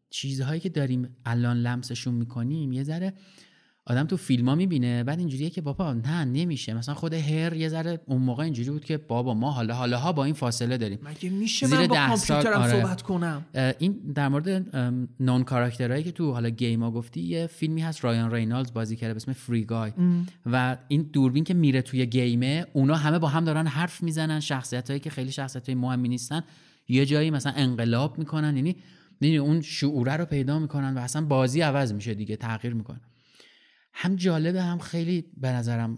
[0.10, 3.14] چیزهایی که داریم الان لمسشون می‌کنیم یه ذره
[3.90, 6.74] آدم تو فیلم ها می‌بینه بعد اینجوریه که بابا نه نمیشه.
[6.74, 10.12] مثلا خود هر یه ذره اون موقع اینجوری بود که بابا ما حالا حالا ها
[10.12, 11.00] با این فاصله داریم.
[11.04, 12.82] مگه میشه زیر من با کامپیوترم آره.
[12.82, 13.46] صحبت کنم؟
[13.80, 18.32] این در مورد ام، نون کاراکترهایی که تو حالا گیما گفتی یه فیلمی هست رایان
[18.32, 19.92] رینالدز بازی کرده به اسم فری گای
[20.46, 24.90] و این دوربین که میره توی گیمه اونا همه با هم دارن حرف می‌زنن شخصیت
[24.90, 26.44] هایی که خیلی شخصیت های مهمی نیستن.
[26.88, 28.76] یه جایی مثلا انقلاب می‌کنن یعنی
[29.22, 33.02] می‌دونی اون شعوره رو پیدا می‌کنن و اصلا بازی عوض میشه دیگه تغییر می‌کنه.
[33.94, 35.98] هم جالبه هم خیلی به نظرم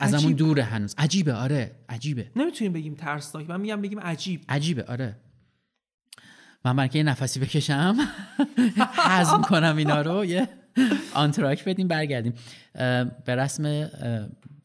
[0.00, 0.36] از همون عجیب.
[0.36, 0.94] دوره هنوز.
[0.98, 2.30] عجیبه آره عجیبه.
[2.36, 4.44] نمی‌تونیم بگیم ترسناک من میگم بگیم عجیب.
[4.48, 5.16] عجیبه آره.
[6.64, 7.96] من برای که یه نفسی بکشم
[9.10, 10.48] حزم کنم اینا رو یه
[11.14, 12.34] آنتراک بدیم برگردیم.
[13.24, 13.90] به رسم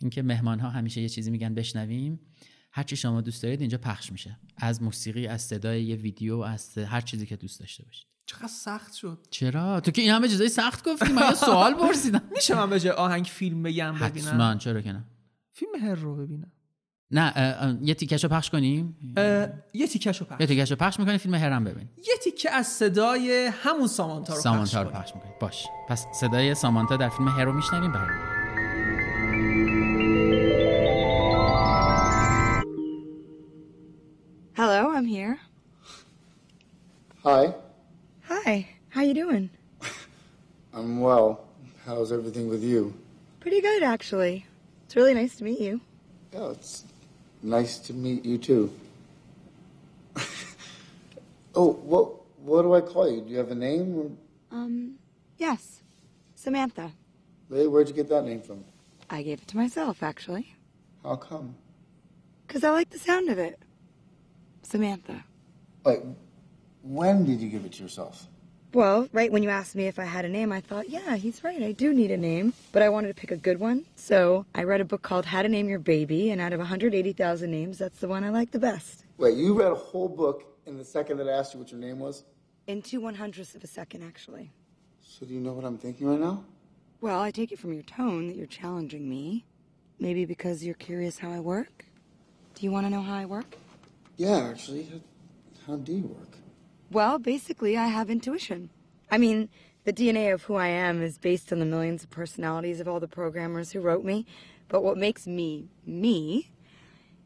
[0.01, 2.19] اینکه مهمان ها همیشه یه چیزی میگن بشنویم.
[2.71, 4.39] هر چی شما دوست دارید اینجا پخش میشه.
[4.57, 8.07] از موسیقی از صدای یه ویدیو از هر چیزی که دوست داشته باشید.
[8.25, 9.17] چقدر سخت شد.
[9.29, 12.21] چرا؟ تو که این همه چیزای سخت گفتی؟ من سوال پرسیدم.
[12.35, 15.05] میشه من به جای آهنگ فیلم بگم ببینم؟ حتما چرا که نه.
[15.51, 16.51] فیلم هر رو ببینم.
[17.11, 20.41] نه اه، اه، یه تیکشو پخش کنیم؟ اه، یه تیکشو پخش.
[20.41, 24.81] یه تیکشو پخش می‌کنیم فیلم هرم ببین یه تیکه از صدای همون سامانتا رو سامانتا
[24.81, 25.33] رو پخش پخش می‌کنیم.
[25.39, 25.65] باش.
[25.89, 28.35] پس صدای سامانتا در فیلم هرو میشنویم برمیگردیم
[34.53, 35.37] Hello, I'm here.
[37.25, 37.53] Hi,
[38.27, 39.49] Hi, how you doing?
[40.73, 41.45] I'm well.
[41.85, 42.93] How's everything with you?
[43.39, 44.45] Pretty good, actually.
[44.85, 45.81] It's really nice to meet you.
[46.33, 46.83] Yeah, it's
[47.43, 48.73] nice to meet you too.
[51.55, 52.11] oh, what
[52.41, 53.21] what do I call you?
[53.21, 53.97] Do you have a name?
[53.97, 54.11] Or,
[54.57, 54.95] Um,
[55.37, 55.81] yes,
[56.35, 56.91] Samantha.
[57.51, 58.63] hey, where'd you get that name from?
[59.09, 60.55] I gave it to myself, actually,
[61.03, 61.55] How come?
[62.47, 63.59] because I like the sound of it.
[64.63, 65.23] Samantha.
[65.83, 66.03] Like,
[66.85, 68.27] when did you give it to yourself?
[68.73, 71.43] Well, right when you asked me if I had a name, I thought, yeah, he's
[71.43, 71.61] right.
[71.63, 73.85] I do need a name, but I wanted to pick a good one.
[73.95, 77.49] So I read a book called How to Name Your Baby, and out of 180,000
[77.49, 79.05] names, that's the one I like the best.
[79.17, 81.79] Wait, you read a whole book in the second that I asked you what your
[81.79, 82.23] name was?
[82.67, 84.51] In two one hundredths of a second, actually.
[85.01, 86.43] So do you know what I'm thinking right now?
[86.99, 89.45] Well, I take it from your tone that you're challenging me.
[89.99, 91.85] Maybe because you're curious how I work?
[92.55, 93.55] Do you want to know how I work?
[94.17, 94.83] Yeah, actually.
[94.83, 94.99] How,
[95.67, 96.37] how do you work?
[96.95, 98.69] Well, basically, I have intuition.
[99.11, 99.49] I mean,
[99.83, 103.01] the DNA of who I am is based on the millions of personalities of all
[103.01, 104.25] the programmers who wrote me.
[104.69, 106.51] But what makes me me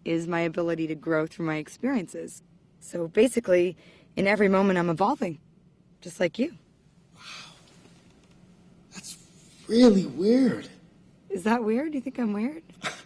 [0.04, 2.42] is my ability to grow through my experiences.
[2.80, 3.78] So basically,
[4.16, 5.38] in every moment, I'm evolving,
[6.02, 6.56] just like you.
[7.16, 7.22] Wow.
[8.92, 9.18] That's
[9.68, 10.68] really weird.
[11.30, 11.92] Is that weird?
[11.92, 12.64] Do you think I'm weird?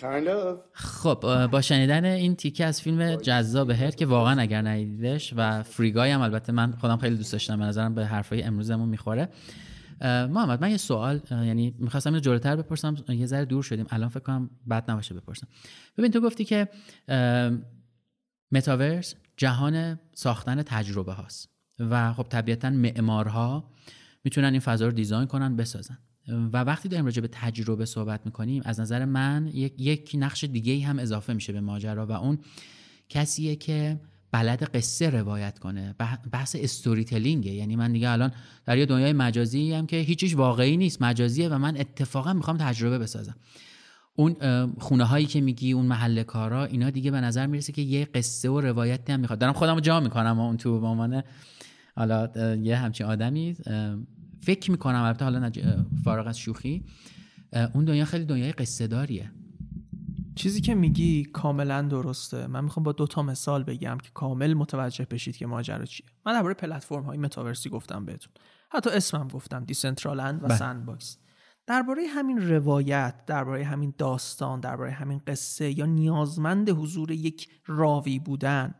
[0.00, 0.58] Kind of.
[0.72, 6.10] خب با شنیدن این تیکه از فیلم جذاب هر که واقعا اگر ندیدش و فریگای
[6.10, 9.28] هم البته من خودم خیلی دوست داشتم به نظرم به حرفای امروزمون می‌خوره.
[10.02, 14.20] محمد من یه سوال یعنی می‌خواستم اینو جلوتر بپرسم یه ذره دور شدیم الان فکر
[14.20, 15.46] کنم بد نباشه بپرسم.
[15.98, 16.68] ببین تو گفتی که
[18.52, 23.70] متاورس جهان ساختن تجربه هاست و خب طبیعتا معمارها
[24.24, 25.98] می‌تونن این فضا رو دیزاین کنن بسازن.
[26.28, 30.86] و وقتی داریم راجع به تجربه صحبت می‌کنیم از نظر من یک, یک نقش دیگه
[30.86, 32.38] هم اضافه میشه به ماجرا و اون
[33.08, 34.00] کسیه که
[34.32, 35.94] بلد قصه روایت کنه.
[36.02, 38.32] بح- بحث استوری تلینگه یعنی من دیگه الان
[38.64, 42.98] در یه دنیای مجازی هم که هیچیش واقعی نیست مجازیه و من اتفاقا می‌خوام تجربه
[42.98, 43.36] بسازم.
[44.14, 44.36] اون
[44.78, 48.48] خونه هایی که میگی اون محل کارا اینا دیگه به نظر می‌رسه که یه قصه
[48.50, 49.38] و روایتی هم می‌خواد.
[49.38, 51.22] دارم خودم جا می‌کنم اون تو به عنوان
[51.96, 53.56] حالا یه همچین آدمی
[54.42, 55.50] فکر می‌کنم البته حالا
[56.04, 56.84] فارغ از شوخی
[57.74, 59.32] اون دنیا خیلی دنیای قصه داریه.
[60.34, 62.46] چیزی که میگی کاملا درسته.
[62.46, 66.06] من می‌خوام با دو تا مثال بگم که کامل متوجه بشید که ماجرا چیه.
[66.26, 68.32] من درباره پلتفرم های متاورسی گفتم بهتون.
[68.70, 71.18] حتی اسمم گفتم Decentraland و Sandbox
[71.66, 78.74] درباره همین روایت درباره همین داستان درباره همین قصه یا نیازمند حضور یک راوی بودن.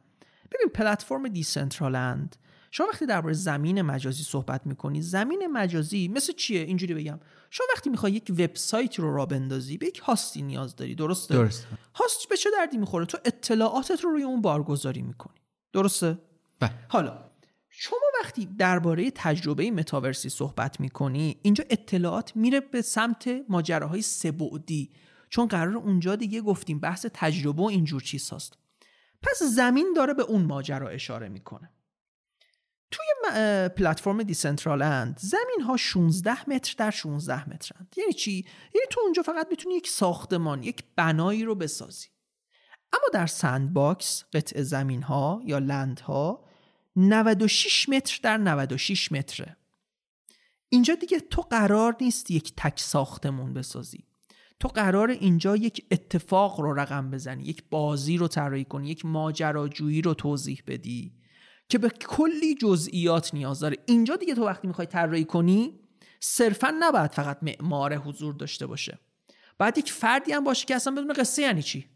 [0.52, 2.36] ببین پلتفرم دیسنترالند
[2.70, 7.20] شما وقتی درباره زمین مجازی صحبت می‌کنی زمین مجازی مثل چیه؟ اینجوری بگم.
[7.50, 11.66] شما وقتی می‌خوای یک وبسایت رو را بندازی به یک هاستی نیاز داری درسته؟ درست
[11.94, 15.38] هاست به چه دردی می‌خوره؟ تو اطلاعاتت رو روی اون بارگذاری می‌کنی.
[15.72, 16.18] درسته؟
[16.60, 16.70] بله.
[16.88, 17.28] حالا
[17.70, 24.90] شما وقتی درباره تجربه متاورسی صحبت می‌کنی اینجا اطلاعات میره به سمت ماجراهای سبعدی
[25.30, 28.58] چون قرار اونجا دیگه گفتیم بحث تجربه و اینجور چیز هست
[29.22, 31.70] پس زمین داره به اون ماجرا اشاره می‌کنه.
[33.68, 37.94] پلتفرم Decentraland زمین ها 16 متر در 16 مترند.
[37.96, 38.32] یعنی چی؟
[38.74, 42.08] یعنی تو اونجا فقط می‌تونی یک ساختمان یک بنایی رو بسازی.
[42.92, 46.44] اما در Sandbox قطع زمین ها یا land ها
[46.96, 49.56] 96 متر در 96 متره.
[50.68, 54.04] اینجا دیگه تو قرار نیست یک تک ساختمون بسازی.
[54.60, 60.02] تو قرار اینجا یک اتفاق رو رقم بزنی یک بازی رو طراحی کنی یک ماجراجویی
[60.02, 61.14] رو توضیح بدی.
[61.68, 63.76] که به کلی جزئیات نیاز داره.
[63.86, 65.80] اینجا دیگه تو وقتی می‌خوای طراحی کنی
[66.20, 68.98] صرفا نباید فقط معمار حضور داشته باشه.
[69.58, 71.86] باید یک فردی هم باشه که اصلا بدون قصه یعنی چی؟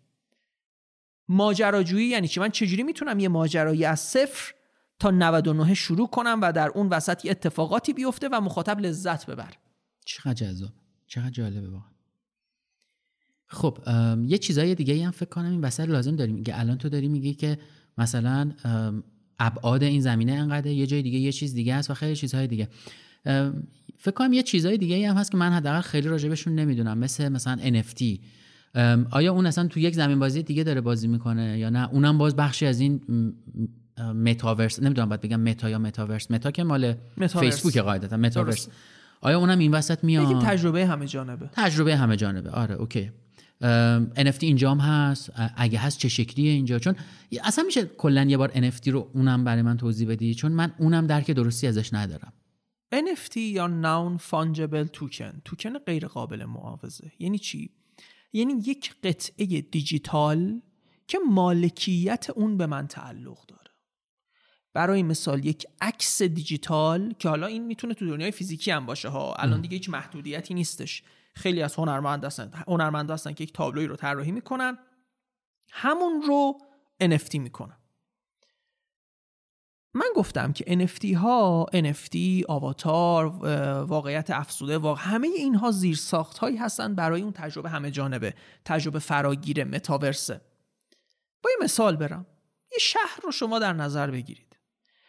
[1.29, 4.55] ماجراجویی یعنی چی؟ من چجوری می‌تونم یه ماجرایی از صفر
[4.99, 9.55] تا 99 شروع کنم و در اون وسط اتفاقاتی بیفته و مخاطب لذت ببر؟
[10.05, 10.71] چقدر جذاب.
[11.07, 11.93] چقدر جالبه واقعا.
[13.47, 13.79] خب
[14.27, 16.35] یه چیزای دیگه هم فکر کنم این وسط لازم داریم.
[16.35, 17.59] میگه الان تو داری میگی که
[17.99, 18.53] مثلا
[19.47, 22.69] ابعاد این زمینه انقدر یه جای دیگه یه چیز دیگه هست و خیلی چیزهای دیگه.
[23.99, 26.99] فکر کنم یه چیزهای دیگه هم هست که من حداقل خیلی راجبشون نمی‌دونم.
[26.99, 28.05] مثل مثلا NFT
[29.11, 32.37] آیا اون اصلا تو یک زمین بازی دیگه داره بازی می‌کنه یا نه؟ اونم باز
[32.37, 33.01] بخشی از این
[34.15, 36.95] متاورس نمی‌دونم باید بگم متا یا متاورس متا که مال
[37.29, 38.69] فیسبوک قاعدتا متاورس
[39.21, 41.51] آیا اونم این وسط میاد؟ تجربه همه جانبه.
[41.53, 42.51] تجربه همه جانبه.
[42.51, 43.11] آره اوکی.
[44.17, 45.33] NFT اینجا هم هست.
[45.57, 46.97] اگه هست چه شکلیه اینجا؟ چون
[47.45, 51.07] اصلا میشه کلا یه بار NFT رو اونم برای من توضیح بدی چون من اونم
[51.07, 52.33] درک درستی ازش ندارم.
[52.95, 57.13] NFT یا Non-Fungible Token توکن غیر قابل معاوضه.
[57.19, 57.71] یعنی چی؟
[58.33, 60.61] یعنی یک قطعه دیجیتال
[61.09, 63.71] که مالکیت اون به من تعلق داره.
[64.75, 69.35] برای مثال یک عکس دیجیتال که حالا این می‌تونه تو دنیای فیزیکی هم باشه ها.
[69.35, 71.03] الان دیگه هیچ محدودیتی نیستش.
[71.35, 72.51] خیلی از هنرمند هستن.
[72.69, 74.79] هنرمند هستن که یک تابلوی رو طراحی می‌کنن.
[75.71, 76.59] همون رو
[77.03, 77.77] NFT می‌کنن.
[79.95, 83.27] من گفتم که NFT ها NFT آواتار
[83.85, 88.35] واقعیت افسوده واقع همه اینها زیر ساخت هایی هستن برای اون تجربه همه جانبه.
[88.65, 90.41] تجربه فراگیر متاورسه.
[91.43, 92.27] با یه مثال برم.
[92.73, 94.59] یه شهر رو شما در نظر بگیرید.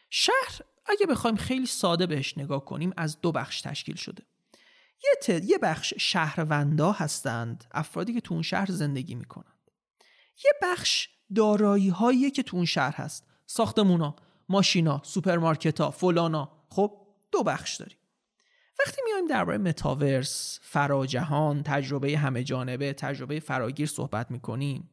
[0.10, 4.24] شهر اگه بخوایم خیلی ساده بهش نگاه کنیم از دو بخش تشکیل شده.
[5.04, 9.72] یه, یه بخش شهروندا هستند افرادی که تو اون شهر زندگی می‌کنند
[10.46, 13.28] یه بخش دارایی هایی که تو اون شهر هست.
[13.46, 14.16] ساختمونا
[14.50, 16.52] ماشینا سوپرمارکتا فلانا.
[16.70, 17.98] خب دو بخش داریم.
[18.80, 24.90] وقتی میایم درباره متاورس فراجهان تجربه همه جانبه تجربه فراگیر صحبت می‌کنیم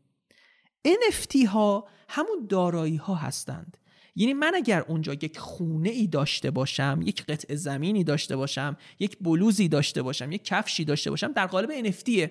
[0.88, 3.76] NFT ها همون دارایی ها هستند.
[4.16, 9.18] یعنی من اگر اونجا یک خونه ای داشته باشم یک قطع زمینی داشته باشم یک
[9.20, 12.30] بلوزی داشته باشم یک کفشی داشته باشم در قالب NFTه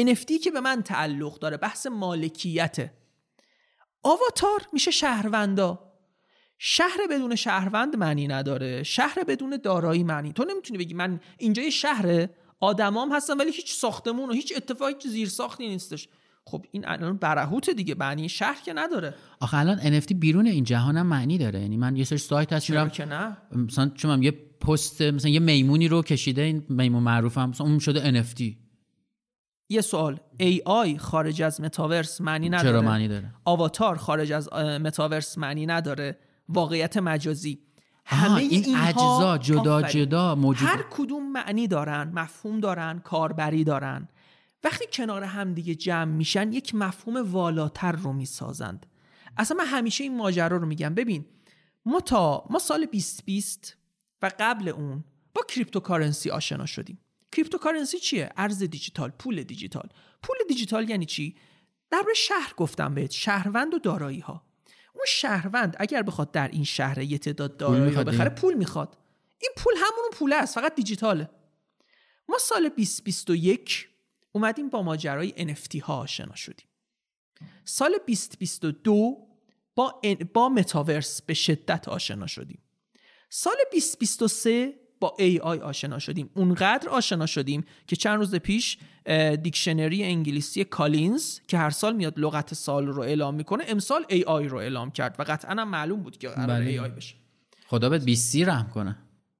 [0.00, 2.92] NFT که به من تعلق داره بحث مالکیته.
[4.02, 5.90] آواتار میشه شهروندا.
[6.58, 8.82] شهر بدون شهروند معنی نداره.
[8.82, 10.32] شهر بدون دارایی معنی.
[10.32, 12.28] تو نمی‌تونی بگی من اینجا یه شهر
[12.60, 16.08] آدمام هستن ولی هیچ ساختمون و هیچ اتفاقی زیر ساختی نیستش.
[16.44, 19.14] خب این الان برهوت دیگه معنی شهر که نداره.
[19.40, 21.60] آخه الان NFT بیرون این جهان هم معنی داره.
[21.60, 24.30] یعنی من یه سری سایت هست چرا؟ که نه؟ مثلا چون یه
[24.60, 28.54] پست مثلا یه میمونی رو کشیده این میمون معروفم مثلا اون شده NFT
[29.68, 30.20] یه سوال.
[30.42, 36.18] AI خارج از متاورس معنی نداره؟ چرا معنی داره؟ آواتار خارج از متاورس معنی نداره.
[36.48, 37.58] واقعیت مجازی.
[38.04, 44.08] همه این اجزا جدا جدا موجود هر کدوم معنی دارن مفهوم دارن کاربری دارن.
[44.64, 48.86] وقتی کنار هم دیگه جمع میشن یک مفهوم والاتر رو می‌سازند.
[49.36, 50.94] اصلا من همیشه این ماجرا رو میگم.
[50.94, 51.24] ببین
[51.84, 53.76] ما تا ما سال 2020
[54.22, 55.04] و قبل اون
[55.34, 57.00] با cryptocurrency آشنا شدیم.
[57.32, 59.88] cryptocurrency چیه؟ ارز دیجیتال پول دیجیتال.
[60.22, 61.36] پول دیجیتال یعنی چی؟
[61.90, 64.44] در شهر گفتم بهت شهروند و دارایی ها
[64.94, 68.98] اون شهروند اگر بخواد در این شهر یه تعداد دارایی رو بخره پول می‌خواد.
[69.38, 71.30] این پول همون پوله است فقط دیجیتاله.
[72.28, 73.89] ما سال 2021
[74.32, 76.66] اومدیم با ماجرای NFT ها آشنا شدیم.
[77.64, 79.16] سال 2022
[79.74, 80.00] با,
[80.34, 82.62] با متاورس به شدت آشنا شدیم.
[83.28, 86.30] سال 2023 با AI آشنا شدیم.
[86.34, 88.78] اونقدر آشنا شدیم که چند روز پیش
[89.42, 94.56] دیکشنری انگلیسی کالینز که هر سال میاد لغت سال رو اعلام می‌کنه امسال AI رو
[94.56, 96.88] اعلام کرد و قطعا هم معلوم بود که قرار بله.
[96.88, 97.14] AI بشه.
[97.66, 98.96] خدا به 20 رحم کنه.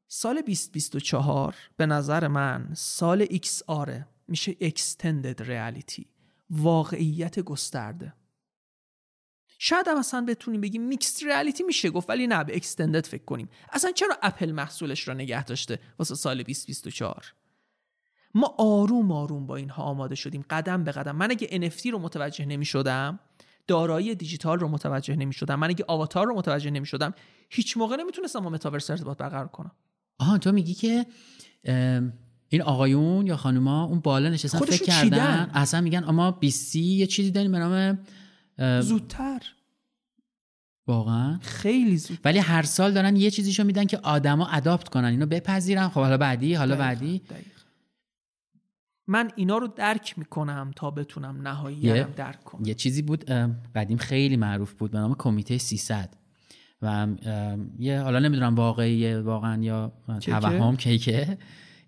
[0.08, 3.90] سال 2024 به نظر من سال XR
[4.30, 6.04] میشه Extended Reality
[6.50, 8.12] واقعیت گسترده.
[9.58, 13.48] شاید هم اصلا بتونیم بگیم mixed reality میشه گفت ولی نه به extended فکر کنیم.
[13.72, 17.34] اصلا چرا اپل محصولش را نگه داشته واسه سال 2024
[18.34, 21.16] ما آروم آروم با اینها آماده شدیم قدم به قدم.
[21.16, 23.20] من اگه NFT رو متوجه نمی شدم
[23.66, 27.14] دارایی دیجیتال رو متوجه نمی شدم من اگه آواتار رو متوجه نمی شدم
[27.50, 29.72] هیچ موقع نمی‌تونستم با متاورس ارتباط برقرار کنم.
[30.18, 31.06] آها تو میگی که
[32.52, 35.50] این آقایون یا خانوما اون بالا نشستن فکر کردن؟ چیدن.
[35.54, 37.98] اصلا میگن اما 20 یه چیزی داریم به نام
[38.80, 39.40] زودتر.
[40.86, 42.18] واقعا؟ خیلی زود.
[42.24, 45.88] ولی هر سال دارن یه چیزیشو میدن که آدما اداپت کنن اینو بپذیرن.
[45.88, 46.88] خب حالا بعدی حالا دقیقا.
[46.88, 47.18] بعدی.
[47.18, 47.60] دقیقا.
[49.06, 52.64] من اینا رو درک می‌کنم تا بتونم نهایی درک کنم.
[52.64, 53.24] یه چیزی بود
[53.74, 56.14] قدیم خیلی معروف بود به نام کمیته 300
[56.82, 57.06] و
[57.78, 61.38] یه حالا نمی‌دونم واقعی واقعا یا توهم کیکه.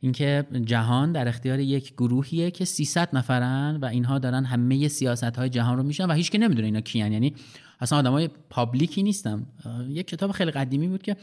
[0.02, 5.48] اینکه جهان در اختیار یک گروهیه که 300 نفرن و اینها دارن همه سیاست های
[5.48, 7.12] جهان رو میشن و هیچ که نمی‌دونه اینا کیان.
[7.12, 7.34] یعنی
[7.80, 9.46] اصلا آدمای پابلیکی نیستم
[9.88, 11.16] یک کتاب خیلی قدیمی بود که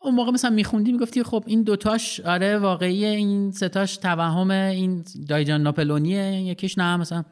[0.00, 5.62] اون موقع مثلا میخوندی می‌گفتی خب این دوتاش آره واقعیه این ستاش توهم این دایجان
[5.62, 7.24] ناپلونیه یکیش نه مثلا.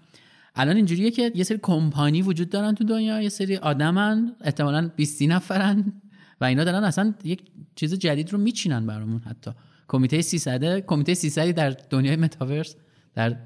[0.55, 5.23] الان اینجوریه که یه سری کمپانی وجود دارن تو دنیا یه سری آدمن احتمالاً 20
[5.23, 5.93] نفرن
[6.41, 7.43] و اینا دارن اصلا یک
[7.75, 9.51] چیز جدید رو میچینن برامون حتی.
[9.89, 12.77] کمیته 300 کمیته 300 در دنیای متاورس
[13.15, 13.37] در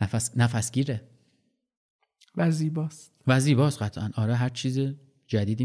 [0.00, 1.08] نفس نفسگیره.
[2.36, 3.12] و زیباست.
[3.26, 4.10] و زیباست قطعا.
[4.16, 4.78] آره هر چیز
[5.26, 5.64] جدیدی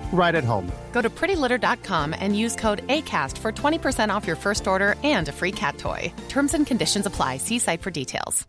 [0.11, 0.71] right at home.
[0.91, 5.31] Go to prettylitter.com and use code ACAST for 20% off your first order and a
[5.31, 6.13] free cat toy.
[6.29, 7.37] Terms and conditions apply.
[7.37, 8.47] See site for details.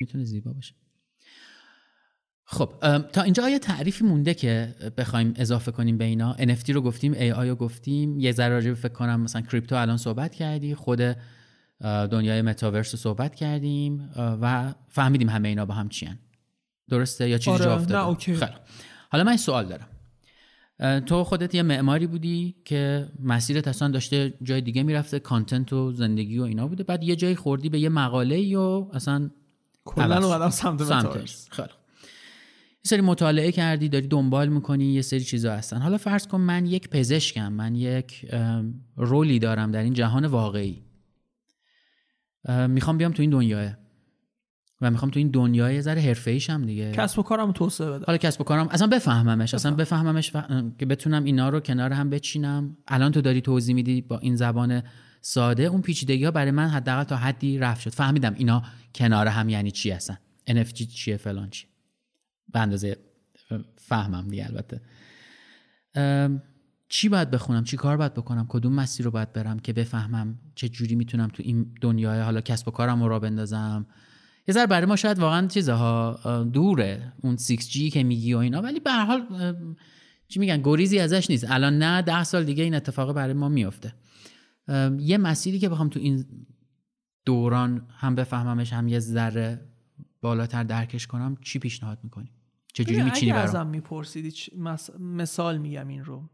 [0.00, 0.74] می‌تونه زیبا باشه
[2.44, 2.72] خب
[3.12, 7.48] تا اینجا آیا تعریفی مونده که بخوایم اضافه کنیم به اینا NFT رو گفتیم AI
[7.48, 11.16] رو گفتیم یه ذره راجع فکر کنم مثلا کریپتو الان صحبت کردی خود
[11.82, 16.18] دنیای متاورس رو صحبت کردیم و فهمیدیم همه اینا با هم چیان
[16.88, 18.34] درسته یا چیزی آره، جا افتاده نه اوکی.
[18.34, 18.52] خیلی
[19.14, 19.88] حالا من سوال دارم.
[21.00, 26.38] تو خودت یه معماری بودی که مسیرت اصلا داشته جای دیگه می‌رفته content و زندگی
[26.38, 29.30] و اینا بوده بعد یه جایی خوردی به یه مقاله و اصلا
[29.84, 31.68] کلا اومدم سمت متاورس خیلی.
[31.68, 35.78] یه سری مطالعه کردی داری دنبال می‌کنی یه سری چیزا هستن.
[35.78, 38.26] حالا فرض کن من یک پزشکم من یک
[38.96, 40.82] رولی دارم در این جهان واقعی.
[42.68, 43.83] می‌خوام بیام تو این دنیاه
[44.80, 46.92] و می‌خوام تو این دنیای ذره حرفه هم دیگه.
[46.92, 50.32] کسب و کارم توسعه بده حالا کسب و کارم اصلا بفهممش اصلا بفهممش
[50.78, 52.76] که بتونم اینا رو کنار هم بچینم.
[52.88, 54.82] الان تو داری توضیح میدی با این زبان
[55.20, 55.62] ساده.
[55.62, 57.90] اون پیچیدگی ها برای من حداقل تا حدی رفت شد.
[57.90, 58.62] فهمیدم اینا
[58.94, 60.18] کنار هم یعنی چی هستن.
[60.50, 61.66] NFT چیه فلان چی.
[62.52, 62.96] به اندازه
[63.76, 64.80] فهمم دیگه البته.
[66.88, 70.68] چی باید بخونم؟ چی کار باید بکنم؟ کدوم مسیر رو باید برم که بفهمم چه
[70.68, 73.86] جوری می‌تونم تو این دنیای حالا کسب و کارم رو را بندازم؟
[74.48, 76.20] یه ذره برای ما شاید واقعا چیزها
[76.52, 78.62] دوره اون 6G که میگی و اینا.
[78.62, 79.54] ولی به هر حال
[80.28, 81.50] چی میگن گریزی ازش نیست.
[81.50, 83.94] الان نه ده سال دیگه این اتفاق برای ما میفته
[84.98, 86.24] یه مسیری که بخوام تو این
[87.24, 89.60] دوران هم بفهممش هم یه ذره
[90.22, 92.30] بالاتر درکش کنم چی پیشنهاد می‌کنی؟
[92.72, 94.32] چجوری میچینی برام؟ ازم میپرسیدی
[94.98, 96.30] مثال میگم این رو.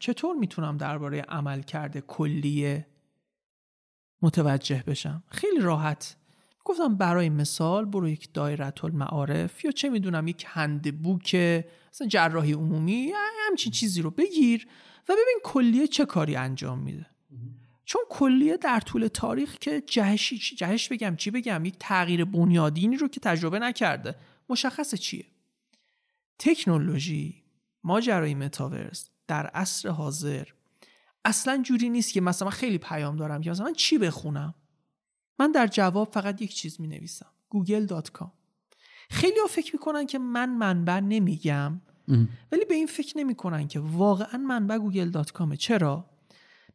[0.00, 2.86] چطور می‌تونم درباره عمل کرده کلیه
[4.22, 6.16] متوجه بشم؟ خیلی راحت.
[6.64, 11.34] گفتم برای مثال برو یک دایره المعارف یا چه می‌دونم یک هندبوک
[11.92, 13.12] مثلا جراحی عمومی
[13.48, 14.68] همچین چیزی رو بگیر
[15.08, 17.06] و ببین کلیه چه کاری انجام میده.
[17.84, 23.08] چون کلیه در طول تاریخ که جهشی جهش بگم چی بگم یک تغییر بنیادینی رو
[23.08, 24.14] که تجربه نکرده
[24.48, 25.26] مشخص چیه؟
[26.38, 27.42] تکنولوژی
[27.84, 30.44] ماجرای متاورس در عصر حاضر
[31.24, 34.54] اصلا جوری نیست که مثلا خیلی پیام دارم که مثلا من چی بخونم؟
[35.40, 38.28] من در جواب فقط یک چیز می نویسم google.com
[39.10, 41.80] خیلی ها فکر می‌کنن که من منبع نمیگم
[42.52, 46.10] ولی به این فکر نمی‌کنن که واقعا منبع google.com چرا؟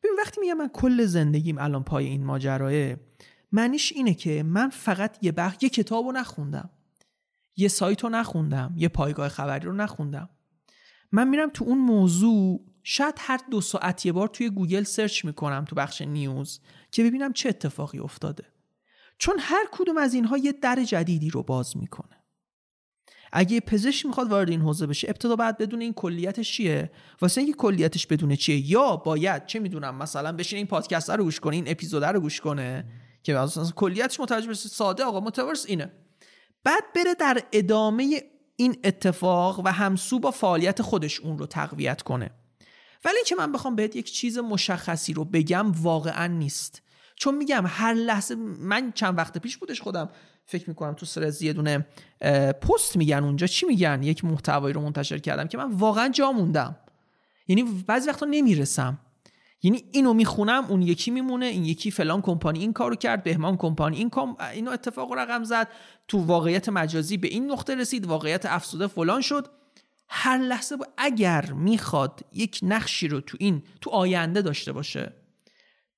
[0.03, 2.95] ببین وقتی میگم من کل زندگیم الان پای این ماجراه
[3.51, 6.69] معنیش اینه که من فقط یه بخ یه کتاب رو نخوندم.
[7.57, 8.73] یه سایت رو نخوندم.
[8.77, 10.29] یه پایگاه خبری رو نخوندم.
[11.11, 15.65] من میرم تو اون موضوع شاید هر دو ساعت یه بار توی گوگل سرچ می‌کنم
[15.65, 16.59] تو بخش news
[16.91, 18.54] که ببینم چه اتفاقی افتاده.
[19.17, 22.23] چون هر کدوم از اینها یه در جدیدی رو باز می‌کنه.
[23.33, 26.91] اگه پزشک می‌خواد وارد این حوزه بشه ابتدا بعد بدون این کلیتش چیه؟
[27.21, 31.39] واسه اینکه کلیتش بدونه چیه یا باید چه می‌دونم مثلا بشین این پادکست رو گوش
[31.39, 32.85] کنه این اپیزود رو گوش کنه
[33.23, 35.91] که مثلا کلیتش متوجه بشه ساده آقا متورس اینه.
[36.63, 38.23] بعد بره در ادامه
[38.55, 42.31] این اتفاق و همسو با فعالیت خودش اون رو تقویت کنه.
[43.05, 46.81] ولی که من بخوام بهت یک چیز مشخصی رو بگم واقعا نیست.
[47.15, 50.09] چون میگم هر لحظه من چند وقت پیش بودش خودم
[50.45, 51.85] فکر می‌کنم تو سرز یه دونه
[52.61, 53.47] پست میگن اونجا.
[53.47, 56.75] چی میگن؟ یک محتوایی رو منتشر کردم که من واقعا جا موندم.
[57.47, 58.99] یعنی بعضی وقتا نمی‌رسم.
[59.63, 63.97] یعنی اینو می‌خونم اون یکی میمونه این یکی فلان کمپانی این کارو کرد بهمان کمپانی
[63.97, 64.35] این کم...
[64.53, 65.67] اینو اتفاق رقم زد.
[66.07, 69.47] تو واقعیت مجازی به این نقطه رسید واقعیت افزوده فلان شد.
[70.09, 75.13] هر لحظه با اگر می‌خواد یک نقشی رو تو این تو آینده داشته باشه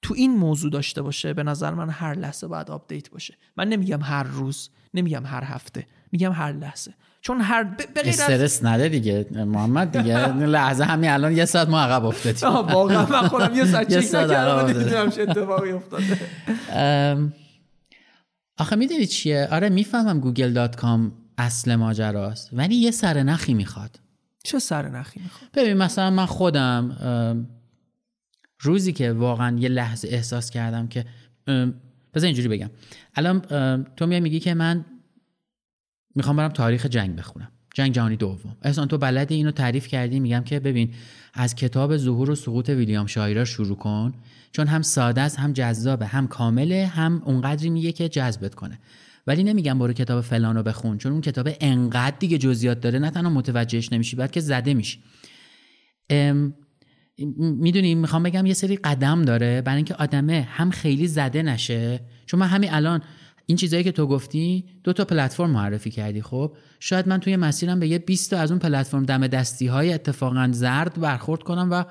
[0.02, 3.38] تو این موضوع داشته باشه به نظر من هر لحظه باید update باشه.
[3.58, 6.93] من نمیگم هر روز نمیگم هر هفته میگم هر لحظه.
[7.22, 7.82] چون هر ب...
[8.06, 10.28] استرس نده دیگه محمد دیگه.
[10.34, 12.50] لحظه همین الان یه ساعت ما عقب افتادیم.
[12.50, 16.20] واقعا من خودم یه ساعت چک نکردم نمی‌دونم چه اتفاقی افتاده.
[18.58, 24.00] آخه می‌دونی چیه؟ آره می‌فهمم گوگل dot com اصل ماجراست ولی یه سرنخی می‌خواد.
[24.43, 27.48] چه سرنخی می‌خواد؟ ببین مثلا من خودم
[28.60, 31.05] روزی که واقعا یه لحظه احساس کردم که
[32.14, 32.70] بذار اینجوری بگم.
[33.16, 33.39] الان
[33.95, 34.86] تو میای میگی که من
[36.16, 38.58] می‌خوام برم تاریخ جنگ بخونم جنگ جهانی دوم.
[38.62, 40.93] اصلا تو بلدی اینو تعریف کردی؟ میگم که ببین
[41.34, 44.14] از کتاب ظهور و سقوط ویلیام شایرر شروع کن
[44.51, 48.80] چون هم ساده است هم جذابه هم کامله هم اونقدری میگه که جذبت کنه.
[49.28, 53.30] ولی نمیگم برو کتاب فلانو بخون چون اون کتاب انقدر دیگه جزئیات داره نه تنها
[53.30, 54.99] متوجهش نمیشی بلکه زده میشی.
[57.38, 59.61] می‌دونی می‌خوام بگم یه سری قدم داره.
[59.61, 62.01] برای اینکه آدمه هم خیلی زده نشه.
[62.26, 63.01] چون من همین الان
[63.45, 67.80] این چیزایی که تو گفتی دو تا پلتفرم معرفی کردی خب؟ شاید من توی مسیرم
[67.80, 71.84] به یه 20 تا از اون پلتفرم دم دستی های اتفاقا زرد برخورد کنم و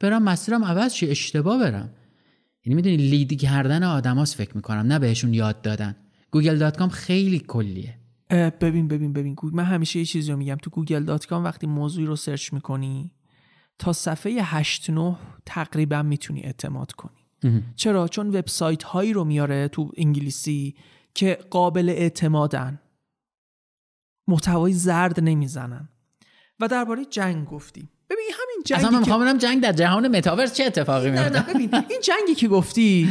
[0.00, 1.90] برم مسیرم عوض چه اشتباه برم.
[2.64, 5.96] یعنی می‌دونی lead کردن آدماس فکر می‌کنم نه بهشون یاد دادن.
[6.30, 7.94] گوگل dot com خیلی کلیه.
[8.30, 9.36] ببین ببین ببین.
[9.52, 10.56] من همیشه یه چیزی رو میگم.
[10.62, 13.10] تو گوگل dot com وقتی موضوعی رو سرچ می‌کنی
[13.78, 15.16] تا صفحه 8 9
[15.46, 17.24] تقریبا می‌تونی اعتماد کنی.
[17.76, 20.76] چرا؟ چون وبسایت هایی رو میاره تو انگلیسی
[21.14, 22.80] که قابل اعتمادن.
[24.28, 25.88] محتوای زرد نمی‌زنن.
[26.60, 29.38] و درباره جنگ گفتیم ببین همین جنگی اصلا من می‌خوام که...
[29.38, 33.08] جنگ در جهان متاورس چه اتفاقی میفته ببین این جنگی که گفتی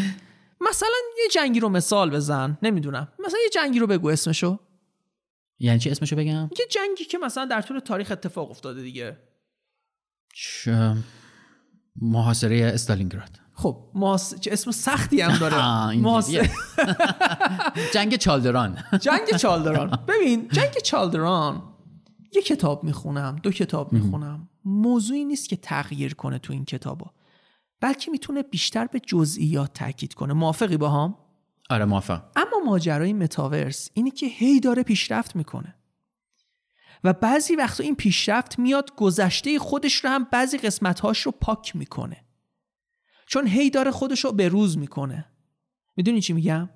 [0.62, 0.90] مثلا
[1.24, 2.58] یه جنگی رو مثال بزن.
[2.64, 3.08] نمی‌دونم.
[3.20, 4.60] مثلا یه جنگی رو بگو اسمشو.
[5.60, 9.18] یعنی چی اسمشو بگم؟ یه جنگی که مثلا در طول تاریخ اتفاق افتاده دیگه.
[12.02, 13.40] محاصره استالینگراد.
[13.54, 14.40] خب ماس...
[14.40, 15.96] چه اسم سختی هم داره.
[15.98, 16.32] ماس...
[17.94, 18.84] جنگ چالدران.
[19.06, 20.00] جنگ چالدران.
[20.08, 21.64] ببین جنگ چالدران
[22.36, 24.50] یه کتاب می‌خونم دو کتاب می‌خونم.
[24.66, 27.14] موضوعی نیست که تغییر کنه تو این کتابا.
[27.82, 30.34] بلکه می‌تونه بیشتر به جزئیات تاکید کنه.
[30.34, 31.16] موافقی با هم؟
[31.70, 35.76] آره موافق اما ماجرای متاورس اینه که هی داره پیشرفت می‌کنه.
[37.04, 42.18] و بعضی وقتا این پیشرفت میاد گذشته خودش رو هم بعضی قسمتهاش رو پاک می‌کنه.
[43.28, 45.26] چون هی داره خودش رو به روز می‌کنه.
[45.96, 46.70] می‌دونی چی میگم؟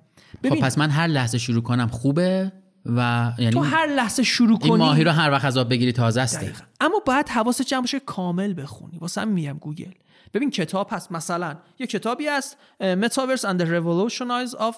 [0.48, 2.52] خب پس من هر لحظه شروع کنم خوبه
[2.86, 5.92] و یعنی تو هر لحظه شروع کنی این ماهی رو هر وقت از آب بگیری
[5.92, 6.40] تازه است.
[6.80, 8.98] اما باید حواست جمع باشه کامل بخونی.
[8.98, 9.92] واسه هم میگم گوگل.
[10.34, 14.74] ببین کتاب هست مثلا یه کتابی هست Metaverse and the Revolutionize of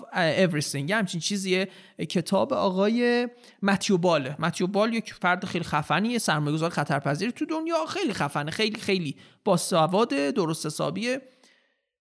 [0.46, 0.90] Everything.
[0.90, 1.68] یه همچین چیزیه.
[2.09, 3.28] کتاب آقای
[3.62, 7.86] متیو باله متیو بال یک فرد خیلی خفنیه سرمایه‌گذار خطرپذیر تو دنیا.
[7.86, 11.22] خیلی خفنه خیلی خیلی با سواد درست حسابیه.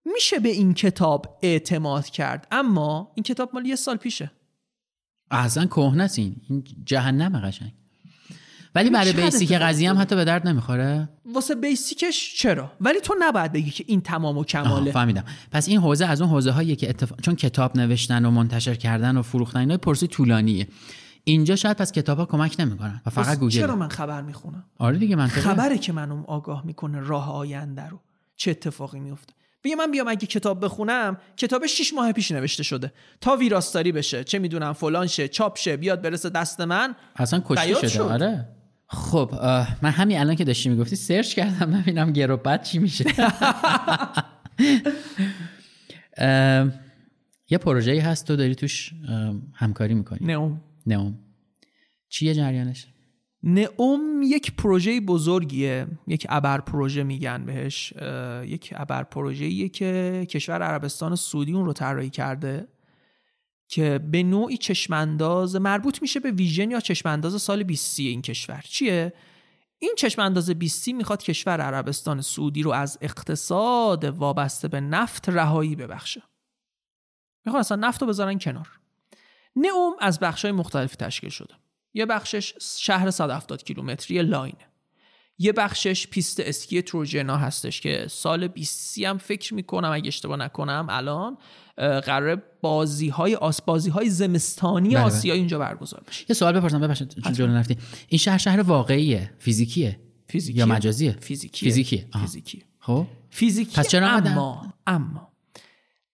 [0.06, 4.32] میشه به این کتاب اعتماد کرد اما این کتاب مال یه سال پیشه.
[5.32, 6.36] اصلا کهنه این.
[6.50, 7.74] این جهنم قشنگ.
[8.76, 13.51] ولی برای بیسیک قضیه هم حتی به درد نمی‌خوره؟ واسه بیسیکش چرا؟ ولی تو نباید
[13.51, 14.91] بگی که این تمام و کماله.
[14.91, 15.24] فهمیدم.
[15.51, 17.22] پس این حوزه از اون حوزه هایی که اتفاق...
[17.22, 20.67] چون کتاب نوشتن و منتشر کردن و فروختن اینا پرسی طولانیه.
[21.24, 23.59] اینجا شاید پس کتاب ها کمک نمی‌کنن و فقط گوگل.
[23.59, 27.99] چرا من خبر می‌خونم؟ آره دیگه منطقه خبره که منو آگاه می‌کنه راه آینده رو.
[28.36, 32.93] چه اتفاقی میفته بگه من بیام اگه کتاب بخونم کتاب 6 ماه پیش نوشته شده.
[33.22, 36.95] تا ویراستاری بشه چه می‌دونم فلان شه چاپ شه بیاد برسه دست من.
[37.15, 37.88] اصلا کشته شده.
[37.88, 38.01] شد.
[38.01, 38.47] آره.
[38.92, 39.32] خب
[39.82, 43.06] من همین الان که داشتی می‌گفتی سرچ کردم ببینم گرو بعد چی میشه.
[47.52, 48.94] یه پروژه‌ای هست تو داری توش
[49.54, 50.20] همکاری می‌کنی.
[50.22, 50.62] نئوم.
[50.88, 51.20] نئوم.
[52.10, 52.88] چیه جریانش؟
[53.44, 55.88] نئوم یک پروژه بزرگیه.
[56.08, 57.94] یک ابر پروژه میگن بهش.
[58.46, 62.68] یک ابر پروژه‌ایه که کشور عربستان سعودی اون رو طراحی کرده.
[63.70, 68.65] که به نوعی چشمانداز مربوط میشه به ویژن یا چشمانداز سال 20 این کشور.
[68.70, 69.13] چیه؟
[69.80, 76.24] این چشمانداز 20 می‌خواد کشور عربستان سعودی رو از اقتصاد وابسته به نفت رهایی ببخشه.
[77.45, 78.67] می‌خوان اصلا نفت رو بذارن کنار.
[79.55, 81.53] نئوم از بخش‌های مختلفی تشکیل شده.
[81.93, 84.70] یه بخشش شهر 170 کیلومتری لاینه.
[85.38, 90.88] یه بخشش پیست اسکی تروجنا هستش که سال 20 هم فکر می‌کنم اگه اشتباه نکنم
[90.89, 91.38] الان
[91.80, 95.34] اه، قراره بازی های آس بازی های زمستانی بله، بله.
[95.34, 96.25] اینجا برگزار بشه.
[96.30, 97.77] یه سوال بپرسم ببخشید چون جلو نرفتی.
[98.07, 100.59] این شهر شهر واقعیه؟ فیزیکیه؟ فیزیکیه.
[100.59, 101.69] یا مجازیه؟ فیزیکیه.
[101.69, 102.07] فیزیکیه.
[102.11, 102.25] آها.
[102.25, 102.63] فیزیکیه.
[102.80, 103.05] خب.
[103.30, 105.30] فیزیکی پس چرا اما اما.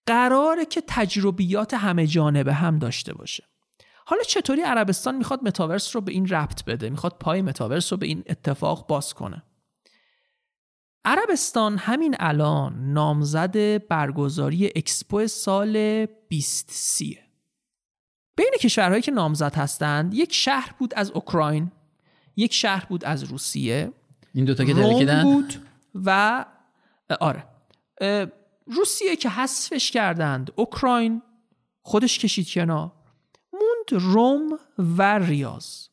[0.06, 3.44] قراره که تجربیات همه جانبه هم داشته باشه.
[4.06, 8.06] حالا چطوری عربستان می‌خواد متاورس رو به این ربط بده؟ می‌خواد پای متاورس رو به
[8.06, 9.44] این اتفاق باز کنه؟
[11.06, 17.20] عربستان همین الان نامزد برگزاری اکسپو سال 2030
[18.36, 21.72] بین کشورهایی که نامزد هستند یک شهر بود از اوکراین
[22.36, 23.92] یک شهر بود از روسیه
[24.34, 25.54] این دوتا که روم درکیدن بود
[26.06, 26.46] و
[27.20, 27.44] آره.
[28.66, 31.22] روسیه که حذفش کردند اوکراین
[31.82, 32.92] خودش کشید کنار
[33.54, 34.60] موند روم
[34.98, 35.88] و ریاض.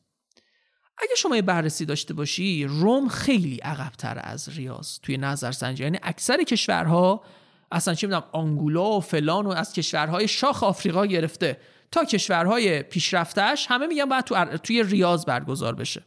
[0.97, 5.83] اگه شما یه بررسی داشته باشی روم خیلی عقبتر از ریاض توی نظرسنجی.
[5.83, 7.23] یعنی اکثر کشورها
[7.71, 11.57] اصلا چه می‌دونم آنگولا و فلان و از کشورهای شاخ آفریقا گرفته.
[11.91, 16.03] تا کشورهای پیشرفتش همه میگن باید تو ار- توی ریاض برگزار بشه.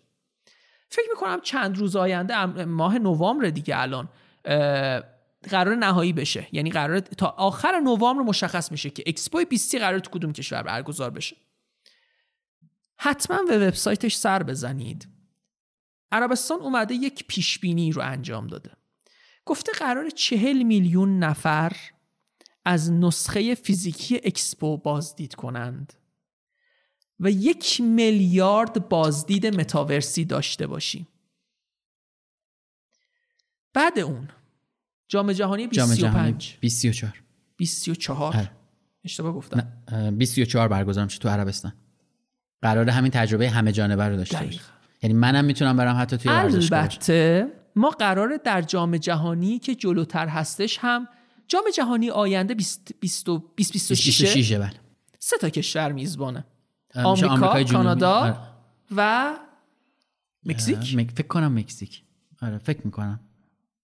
[0.89, 4.09] فکر می‌کنم چند روز آینده ماه نوامبر دیگه الان
[5.51, 6.47] قرار نهایی بشه.
[6.53, 11.11] یعنی قرار تا آخر نوامبر مشخص میشه که اکسپو 20 قرار تو کدوم کشور برگزار
[11.11, 11.37] بشه.
[12.99, 15.09] حتما به وبسایتش سر بزنید.
[16.12, 18.70] عربستان اومده یک پیش بینی رو انجام داده.
[19.44, 21.76] گفته قرار چهل میلیون نفر
[22.64, 25.92] از نسخه فیزیکی اکسپو بازدید کنند
[27.20, 31.09] و یک میلیارد بازدید متاورسی داشته باشیم.
[33.72, 34.28] بعد اون
[35.09, 37.22] جام جهانی جام جهانی 25 2034
[37.57, 38.51] 24 آره.
[39.05, 39.59] اشتباه گفتم.
[39.59, 41.72] نه اه، 2034 برگزار میشه تو عربستان.
[42.66, 44.64] قرار همین تجربه همه جانبه رو داشته دقیقاً.
[45.02, 46.32] یعنی منم می‌تونم برم حتی توی.
[46.32, 47.46] البته
[47.76, 51.08] ما قراره در جام جهانی که جلوتر هستش هم
[51.48, 54.72] جام جهانی آینده 20 20 2026 26 بله.
[55.18, 56.44] سه تا کشور میزبانه.
[56.94, 57.64] آمریکا،.
[57.64, 58.36] کانادا آره.
[58.96, 59.32] و
[60.46, 61.10] مکزیک.
[61.10, 62.02] فکر کنم مکزیک.
[62.42, 63.20] آره فکر می‌کنم.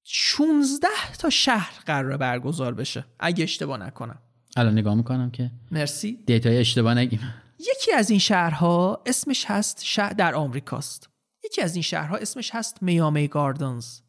[0.05, 4.19] 16 تا شهر قرار برگزار بشه اگه اشتباه نکنم.
[4.57, 6.19] الان نگاه می‌کنم که مرسی.
[6.27, 7.21] data ی اشتباه نگیم.
[7.71, 11.09] یکی از این شهرها اسمش هست شهر در آمریکاست.
[11.45, 14.01] یکی از این شهرها اسمش هست میامی گاردنز.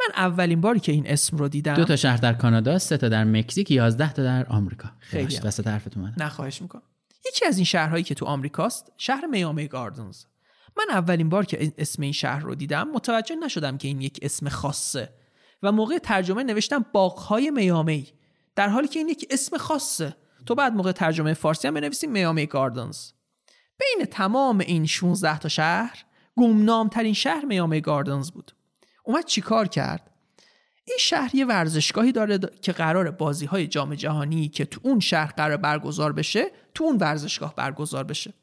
[0.00, 3.08] من اولین باری که این اسم رو دیدم دو تا شهر در کانادا سه تا
[3.08, 4.90] در مکزیک 11 تا در آمریکا.
[5.00, 5.38] خیلی.
[5.44, 6.82] وسط حرفت اومد نه خواهش می‌کنم.
[7.26, 10.24] یکی از این شهرهایی که تو آمریکاست شهر میامی گاردنز.
[10.78, 14.48] من اولین بار که اسم این شهر رو دیدم متوجه نشدم که این یک اسم
[14.48, 15.12] خاصه
[15.62, 18.12] و موقع ترجمه نوشتم باغهای میامی
[18.56, 20.16] در حالی که این یک اسم خاصه.
[20.46, 23.10] تو بعد موقع ترجمه فارسی هم بنویسیم میامی گاردنز.
[23.78, 26.04] بین تمام این 16 تا شهر
[26.36, 28.52] گمنام ترین شهر میامی گاردنز بود.
[29.04, 30.10] اومد چیکار کرد؟
[30.84, 35.00] این شهر یه ورزشگاهی داره دا- که قرار بازی های جام جهانی که تو اون
[35.00, 38.34] شهر قرار برگزار بشه تو اون ورزشگاه برگزار بشه.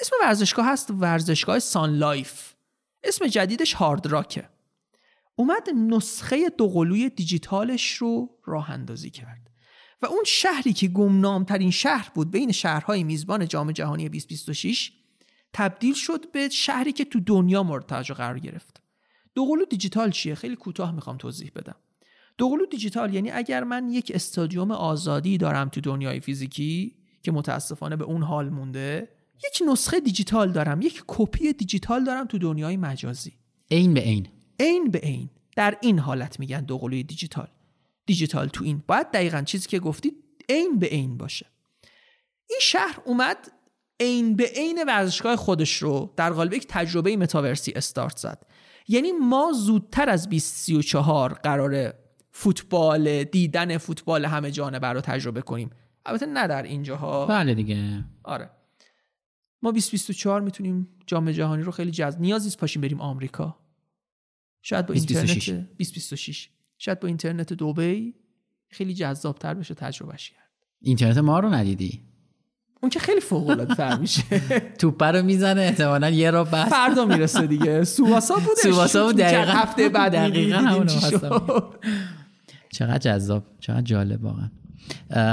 [0.00, 2.52] اسم ورزشگاه هست ورزشگاه سان لایف.
[3.04, 4.48] اسم جدیدش هارد راکه.
[5.36, 9.45] اومد نسخه دوقلوی دیجیتالش رو راه اندازی کرد.
[10.06, 14.92] و اون شهری که گمنام ترین شهر بود بین شهرهای میزبان جام جهانی 2026
[15.52, 18.82] تبدیل شد به شهری که تو دنیا مورد توجه قرار گرفت.
[19.34, 21.74] دوقلو دیجیتال چیه؟ خیلی کوتاه می‌خوام توضیح بدم.
[22.38, 28.04] دوقلو دیجیتال یعنی اگر من یک استادیوم آزادی دارم تو دنیای فیزیکی که متاسفانه به
[28.04, 29.08] اون حال مونده
[29.44, 33.32] یک نسخه دیجیتال دارم یک کپی دیجیتال دارم تو دنیای مجازی.
[33.70, 34.28] عین به عین.
[34.60, 35.30] عین به عین.
[35.56, 37.48] در این حالت میگن دوقلوی دیجیتال.
[38.06, 38.82] دیجیتال تو این.
[38.86, 40.12] باید دقیقا چیزی که گفتی
[40.48, 41.46] عین به عین باشه.
[42.50, 43.52] این شهر اومد
[44.00, 48.46] عین به عین ورزشگاه خودش رو در قالب یک تجربه متاورسی استارت زد.
[48.88, 51.94] یعنی ما زودتر از 2034 قرار
[52.32, 55.70] فوتبال دیدن فوتبال همه جانبه رو تجربه کنیم.
[56.06, 57.26] البته نه در اینجاها.
[57.26, 58.04] بله دیگه.
[58.24, 58.50] آره.
[59.62, 63.58] ما 2024 می‌تونیم جام جهانی رو خیلی جذب نیازی پاشیم بریم آمریکا.
[64.62, 65.48] شاید با 2026.
[65.48, 66.48] اینترنت 2026
[66.78, 68.14] شاید با اینترنت دبی
[68.68, 70.50] خیلی جذابتر بشه تجربهش کرد.
[70.80, 72.00] اینترنت ما رو ندیدی؟
[72.82, 74.22] اون که خیلی فوق العاده تر میشه.
[74.78, 77.84] توپه رو می‌زنه احتمالاً یه رو بعد فردا می‌رسه دیگه.
[77.84, 79.34] سواسا سواسا بود شوت می‌کرد.
[79.34, 79.52] دقیقاً.
[79.52, 81.74] هفته بعد دقیقاً شد.
[82.72, 84.50] چقدر جذاب چقدر جالب واقعا.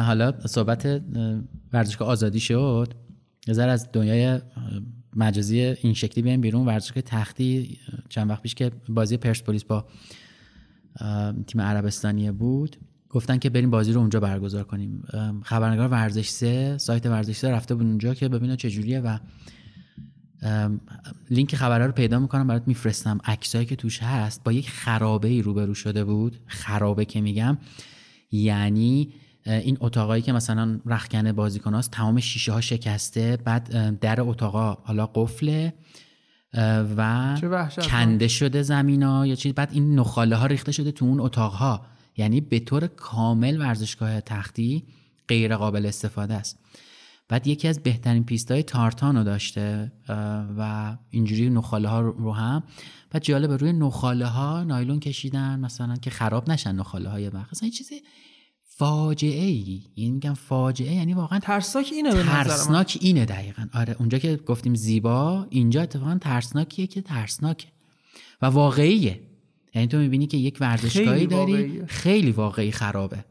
[0.01, 1.01] حالا صحبت اه،
[1.73, 2.93] ورزشگاه آزادی شد
[3.51, 4.39] ذره از دنیای
[5.15, 6.65] مجازی این شکلی بیایم بیرون.
[6.65, 7.77] ورزشگاه تختی
[8.09, 9.85] چند وقت پیش که بازی پرسپولیس با
[11.47, 12.75] تیم عربستانی بود.
[13.09, 15.03] گفتن که بریم بازی رو اونجا برگزار کنیم.
[15.43, 19.17] خبرنگار ورزش سه سایت ورزش سه رفته بود اونجا که ببینه چجوریه و
[20.41, 20.81] ام،
[21.31, 23.17] لینک خبرها رو پیدا می‌کنم برات میفرستم.
[23.25, 26.39] عکسایی که توش هست با یک خرابه ای روبرو شده بود.
[26.45, 27.57] خرابه که میگم.
[28.31, 29.13] یعنی
[29.45, 35.73] این اتاقایی که مثلا رخکن بازیکناست تمام شیشه ها شکسته بعد در اتاقا حالا قفله
[36.97, 37.37] و.
[37.91, 39.53] کنده شده زمینا یا چیز.
[39.53, 41.85] بعد این نخاله ها ریخته شده تو اون اتاقها.
[42.17, 44.83] یعنی به طور کامل ورزشگاه تختی
[45.27, 46.59] غیر قابل استفاده است.
[47.29, 49.91] بعد یکی از بهترین پیستای تارتان رو داشته
[50.57, 52.63] و اینجوری نخاله ها رو هم.
[53.11, 57.69] بعد جالبه روی نخاله ها نایلون کشیدن مثلا که خراب نشن نخاله های وقت اصلا
[57.69, 58.01] چیزی
[58.75, 62.43] فاجعه ای یعنی میگم فاجعه یعنی واقعا ترسناک اینه به نظر من.
[62.43, 63.67] ترسناک اینه دقیقا.
[63.73, 67.67] آره اونجا که گفتیم زیبا اینجا اتفاقا ترسناکیه که ترسناکه.
[68.41, 69.19] و واقعیه.
[69.75, 71.85] یعنی تو می‌بینی که یک ورزشگاهی خیلی داری واقعیه.
[71.85, 73.25] خیلی واقعی خرابه.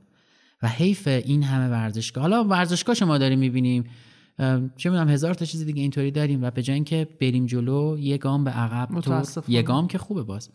[0.63, 2.23] و حیف این همه ورزشگاه.
[2.23, 3.85] حالا ورزشگاه شما داریم می‌بینیم.
[4.77, 8.19] چه می‌دونم هزار تا چیز دیگه اینطوری داریم و به جای اینکه بریم جلو یه
[8.19, 9.43] گام به عقب تو.
[9.49, 10.51] یه گام که خوبه باز.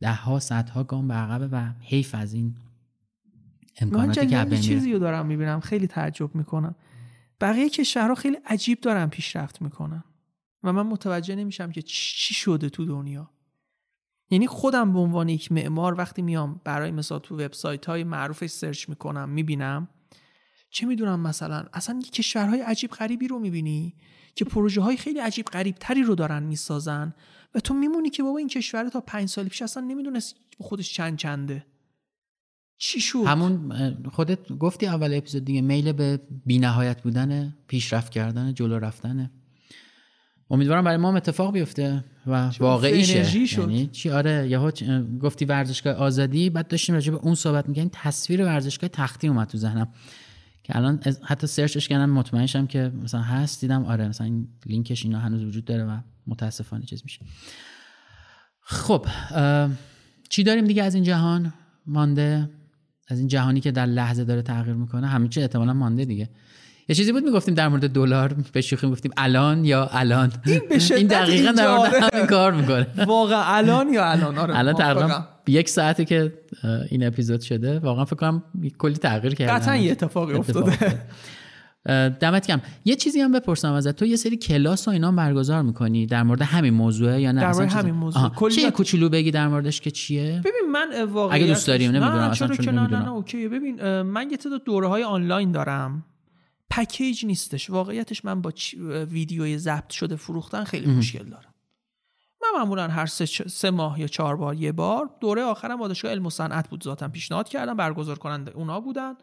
[0.00, 2.54] ده ها صدها گام به عقبه و حیف از این
[3.80, 4.58] امکاناتی که از یه.
[4.58, 6.74] چیزی رو دارم می‌بینم خیلی تعجب می‌کنم.
[7.40, 10.04] بقیه کشورها خیلی عجیب دارن پیشرفت می‌کنن.
[10.62, 13.30] و من متوجه نمیشم که چی شده تو دنیا.
[14.30, 18.88] یعنی خودم به عنوان یک معمار وقتی میام برای مثال تو وبسایت های معروفش سرچ
[18.88, 19.88] می‌کنم می‌بینم
[20.70, 23.94] چه می‌دونم مثلا؟ اصلا کشورهای عجیب غریبی رو می‌بینی
[24.34, 27.14] که پروژه های خیلی عجیب غریب تری رو دارن می‌سازن
[27.54, 31.16] و تو میمونی که بابا این کشور تا پنج سال پیش اصلا نمی‌دونست خودش چند
[31.16, 31.66] چنده.
[32.78, 33.72] چی شد؟ همون
[34.12, 39.30] خودت گفتی اول اپیزود دیگه میل به بینهایت بودن پیشرفت کردن جلو رفتنه.
[40.50, 43.58] امیدوارم برای ما هم اتفاق بیفته و واقعی شه.
[43.60, 47.68] یعنی چی؟ آره یهو چ- اه، گفتی ورزشگاه آزادی بعد داشتیم راجع به اون صحبت
[47.68, 49.88] میگیم تصویر ورزشگاه تختی اومد تو ذهنم.
[50.62, 55.04] که الان حتی سرچش کردم مطمئن شم که مثلا هست دیدم آره مثلا این لینکش
[55.04, 57.20] اینا هنوز وجود داره و متاسفانه چیز میشه.
[58.60, 59.06] خب
[60.28, 61.52] چی داریم دیگه از این جهان؟
[61.86, 62.50] مانده؟
[63.08, 66.28] از این جهانی که در لحظه داره تغییر می‌کنه همه چی احتمالا مانده دیگه
[66.88, 70.32] یه چیزی بود می‌گفتیم در مورد دلار به شوخی می‌گفتیم الان یا الان
[70.70, 72.08] شدت این دقیقا در مورد آره.
[72.12, 75.24] همین کار می‌کنه واقعا الان یا الان آره الان تقریبا.
[75.46, 76.32] یک ساعته که
[76.90, 78.42] این اپیزود شده واقعا فکر کنم
[78.78, 81.00] کلی تغییر کرده قطعا یه اتفاقی افتاده.
[82.20, 83.96] دمت کم یه چیزی هم بپرسم ازت.
[83.96, 87.52] تو یه سری کلاس و اینا برگزار می‌کنی در مورد همین موضوعه یا نه؟ در
[87.52, 88.28] مورد همین موضوع.
[88.28, 92.48] کلی کوچولو بگی در موردش که چیه؟ ببین من واقعیتش- اگه دوست داریم، نمی‌دونم، اصلا
[92.48, 93.48] چون نه نه okay.
[93.48, 96.04] ببین من یه تعداد دوره های آنلاین دارم.
[96.70, 97.70] پکیج نیستش.
[97.70, 98.52] واقعیتش من با
[99.10, 101.54] ویدیوی ضبط شده فروختن خیلی مشکل دارم
[102.42, 105.10] من معمولا هر سه, سه ماه یا چهار بار یه بار.
[105.20, 106.82] دوره آخرم با دانشگاه علم و صنعت بود.
[106.82, 107.74] ذاتم پیشنهاد کردم.
[107.76, 109.14] برگزار کننده اونا بودن.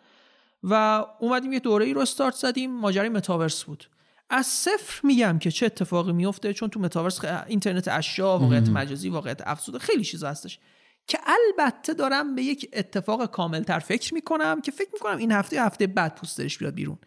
[0.64, 3.90] و اومدیم یه دوره ای رو استارت زدیم ماجرای متاورس بود.
[4.30, 9.42] از صفر میگم که چه اتفاقی میفته چون تو متاورس اینترنت اشیا واقعیت مجازی واقعیت
[9.46, 10.60] افزوده خیلی چیزا هستش.
[11.08, 15.66] که البته دارم به یک اتفاق کاملتر فکر می‌کنم که فکر می‌کنم این هفته یا
[15.66, 16.98] هفته بعد پوسترش بیاد بیرون.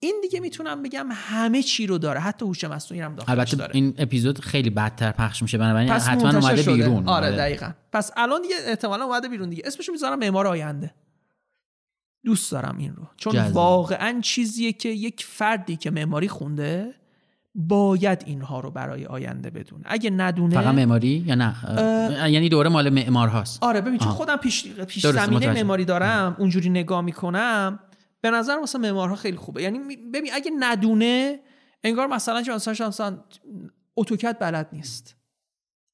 [0.00, 2.20] این دیگه می‌تونم بگم همه چی رو داره.
[2.20, 3.74] حتی هوش مصنوعی هم داخلش البته داره.
[3.74, 6.74] این اپیزود خیلی بدتر پخش میشه بنابراین حتما اومده شده.
[6.74, 7.08] بیرون.
[7.08, 7.72] آره دقیقا.
[7.92, 9.62] پس الان دیگه احتمالا اومده بیرون دیگه.
[9.66, 10.94] اسمشو می‌ذارم معمار آینده.
[12.28, 13.56] دوست دارم این رو چون جذاب.
[13.56, 16.94] واقعا چیزیه که یک فردی که معماری خونده
[17.54, 22.68] باید اینها رو برای آینده بدونه اگه ندونه فقط معماری یا نه اه، یعنی دوره
[22.68, 24.08] مال معمار هاست آره ببین چون.
[24.08, 25.52] خودم پیش, پیش زمینه.
[25.52, 27.78] معماری دارم اونجوری نگاه می‌کنم
[28.20, 29.78] به نظر واسه معمارها خیلی خوبه یعنی
[30.14, 31.40] ببین اگه ندونه
[31.84, 33.18] انگار مثلا مثلا مثلا
[33.96, 35.16] اتوکد بلد نیست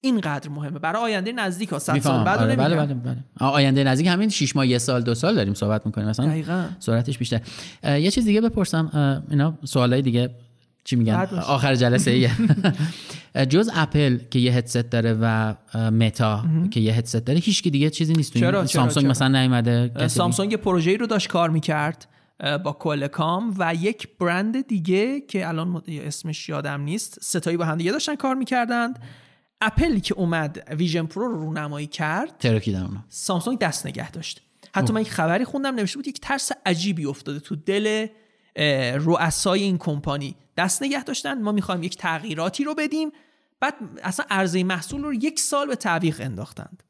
[0.05, 2.77] اینقدر مهمه برای آینده نزدیک ها 100 سال بعد آره بله.
[2.77, 6.09] بله بله آ- آینده نزدیک همین 6 ماه یه سال دو سال داریم صحبت می‌کنیم
[6.09, 6.65] مثلا دقیقاً.
[6.79, 7.41] سرعتش بیشتر
[7.85, 10.31] یه چیز دیگه بپرسم اینا سوالای دیگه
[10.85, 11.15] چی میگن.
[11.47, 12.31] آخر جلسه ایه
[13.51, 15.55] جز اپل که یه هدست داره و
[15.91, 20.53] متا که یه هدست داره هیچ دیگه چیزی نیست؟ چرا؟ سامسونگ چرا؟ مثلا نیومده؟ سامسونگ
[20.53, 22.07] یه پروژه‌ای رو داشت کار می‌کرد
[22.65, 27.93] با Qualcomm و یک برند دیگه که الان اسمش یادم نیست سه‌تایی با هم دیگه
[27.93, 28.99] داشتن کار می‌کردند
[29.61, 34.43] اپل که اومد Vision Pro رو رونمایی کرد ترکیدن اونا سامسونگ دست نگه داشت.
[34.75, 38.07] حتی من یک خبری خوندم نوشته بود یک ترس عجیبی افتاده تو دل
[38.95, 40.37] رؤسای این کمپانی.
[40.57, 43.11] دست نگه داشتن ما می‌خوایم یک تغییراتی رو بدیم.
[43.61, 46.83] بعد اصلا عرضه محصول رو یک سال به تعویق انداختند.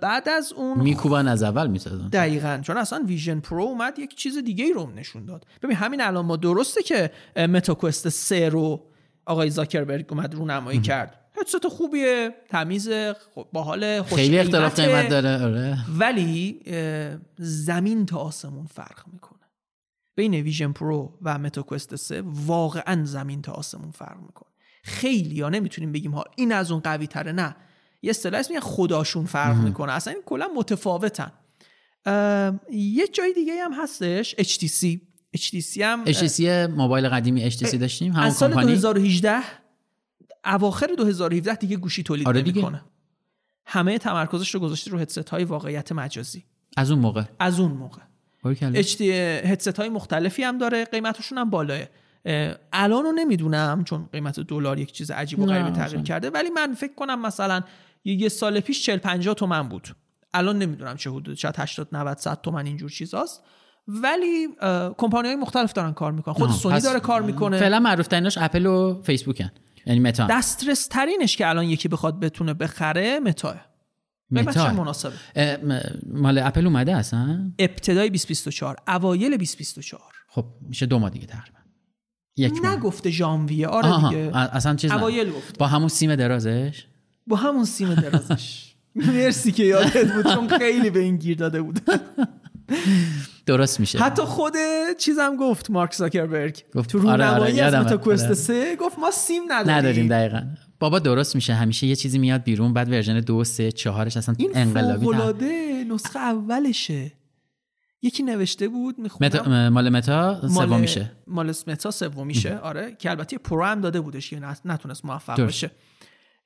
[0.00, 2.60] بعد از اون میکوبن از اول می‌سازن دقیقا.
[2.62, 5.46] چون اصلا Vision Pro اومد یک چیز دیگه ای رو نشون داد.
[5.62, 8.86] ببین همین الان ما درسته که Meta Quest 3 رو
[9.26, 11.20] آقای زاکربرگ اومد رونمایی کرد.
[11.48, 12.88] هدست خوبیه تمیز
[13.34, 14.80] خب، باحال خوش خیلی اختلاف.
[14.80, 15.78] قیمت داره آره.
[15.98, 16.60] ولی
[17.38, 19.38] زمین تا آسمون فرق می‌کنه.
[20.16, 24.48] بین Vision Pro و Meta Quest 3 واقعا زمین تا آسمون فرق می‌کنه.
[24.82, 27.56] خیلی ها نمی‌تونیم بگیم ها این از اون قوی تره نه.
[28.02, 29.92] یه اصطلاح میگن خداشون فرق می‌کنه.
[29.92, 31.32] اصلا این کلا متفاوتن.
[32.72, 34.98] یه جای دیگه هم هستش HTC
[35.36, 36.40] HTC هم HTC
[36.70, 39.38] موبایل قدیمی HTC داشتیم همون از سال کمپانی؟ 2018
[40.44, 42.42] اواخر 2017 دیگه گوشی تولید آره.
[42.42, 42.82] نمی‌کنه.
[43.66, 46.44] همه تمرکزش رو گذاشته رو هدست های واقعیت مجازی.
[46.76, 47.22] از اون موقع.
[47.38, 48.02] از اون موقع.
[49.44, 51.80] هدست های مختلفی هم داره قیمتشون هم بالاه.
[52.24, 56.02] اه، الان رو نمی‌دونم چون قیمت دلار یک چیز عجیب و غریبی تغییر.
[56.02, 56.30] کرده.
[56.30, 57.60] ولی من فکر کنم مثلا
[58.04, 59.88] یه سال پیش 40 50 تومن بود.
[60.34, 63.42] الان نمی‌دونم چه حدود شاید 80 90 100 تومن اینجور چیزاست.
[63.88, 64.48] ولی
[64.98, 66.34] کمپانی های مختلف دارن کار می‌کنن.
[66.34, 67.58] خود سونی داره کار می‌کنه.
[67.58, 69.50] فعلا معروف تریناش اپل و فیسبوکن.
[69.86, 70.26] یعنی متا.
[70.30, 73.60] دسترس ترینش که الان یکی بخواد بتونه بخره متاه
[74.30, 74.64] متا.
[74.64, 75.12] هم مناسبه.
[76.06, 81.58] مال اپل اومده اصلا؟ ابتدای 2024 اوایل 2024 خب میشه دو ماه دیگه تقریبا.
[82.36, 82.76] یک ماه.
[82.76, 83.66] نگفته ژانویه.
[83.66, 84.36] آره آها، دیگه.
[84.36, 84.90] اصلا چیز.
[84.90, 86.84] اوایل گفت با همون سیم درازش؟
[87.26, 88.74] با همون سیم درازش.
[88.94, 91.80] مرسی که یادت بود چون خیلی به این گیر داده بود
[93.46, 93.98] درست میشه.
[93.98, 94.54] حتی خود
[94.98, 96.62] چیزم گفت مارک زاکربرگ.
[96.74, 97.74] گفت تو آره، آره، رونمایی از.
[97.74, 98.34] Meta Quest آره.
[98.34, 99.78] 3 گفت ما سیم نداریم.
[99.78, 100.42] نداریم دقیقا.
[100.80, 104.50] بابا درست میشه همیشه یه چیزی میاد بیرون بعد ورژن دو سه چهارش اصلا این
[104.54, 105.04] انقلابی.
[105.04, 107.12] فوق‌العاده نسخه اولشه.
[108.02, 109.28] یکی نوشته بود می‌خونم.
[109.28, 109.70] متا...
[109.70, 111.12] مال متا سوم میشه.
[111.26, 115.48] مال متا سومی‌شه آره که البته Pro هم داده بودش که نت- نتونست موفق درست.
[115.48, 115.70] بشه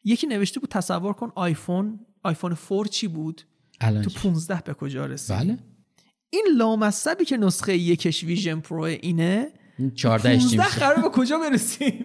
[0.04, 3.42] یکی نوشته بود تصور کن آیفون آیفون 4 چی بود؟
[3.80, 5.58] الان تو چی؟ 15 به کجا رسید؟ بله.
[6.30, 9.52] این لامصبی که نسخه یکش Vision Pro اینه
[9.94, 10.80] 14 چی 15 میشه.
[10.80, 12.04] قرار به کجا برسیم؟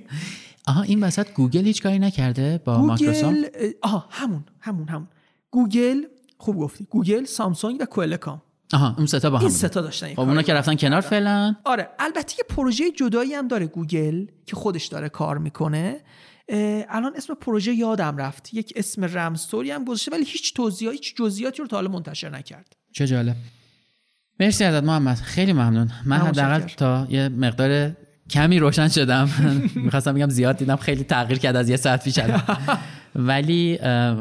[0.67, 5.07] آها این وسط گوگل هیچ کاری نکرده با مایکروسافت؟ گوگل آها همون همون همون.
[5.51, 6.03] گوگل
[6.38, 6.88] خوب گفتی.
[6.89, 8.41] گوگل سامسونگ و Qualcomm
[8.74, 9.61] آها اون سه تا با هم این بودن.
[9.61, 10.21] سه تا داشتن این خب.
[10.21, 11.55] اونا که رفتن کنار فعلا.
[11.65, 16.01] آره البته یه پروژه جدایی هم داره گوگل که خودش داره کار می‌کنه.
[16.89, 18.53] الان اسم پروژه یادم رفت.
[18.53, 22.74] یک اسم رمستوری هم گذاشته ولی هیچ توضیح هیچ جزئیاتی رو تا حالا منتشر نکرد.
[22.91, 23.36] چه جالب.
[24.39, 25.17] مرسی ازت محمد.
[25.17, 25.91] خیلی ممنون.
[26.05, 26.59] من حداقل.
[26.59, 27.91] تا یه مقدار
[28.29, 29.29] کمی روشن شدم.
[29.75, 32.19] می‌خواستم بگم زیاد دیدم خیلی تغییر کرد از یه ساعت پیش.
[33.15, 33.79] ولی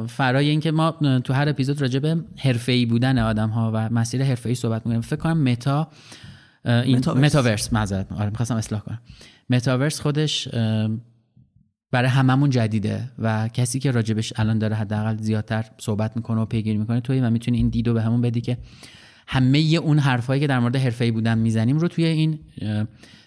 [0.09, 0.91] فرای اینکه ما
[1.25, 5.01] تو هر اپیزود راجع به حرفه‌ای بودن آدم ها و مسیر حرفه‌ای صحبت می‌کنیم.
[5.01, 5.89] فکر کنم متا
[6.65, 7.25] این متاورس.
[7.25, 9.01] متاورس معذرت آره می‌خواستم اصلاح کنم.
[9.51, 10.49] متاورس خودش
[11.91, 16.79] برای هممون جدیده و کسی که راجبش الان داره حداقل زیادتر صحبت می‌کنه و پیگیری
[16.79, 18.59] می‌کنه توی و می‌تونی این دیدو به همون بدی که
[19.33, 22.39] همه اون حرفایی که در مورد حرفه‌ای بودن می‌زنیم رو توی این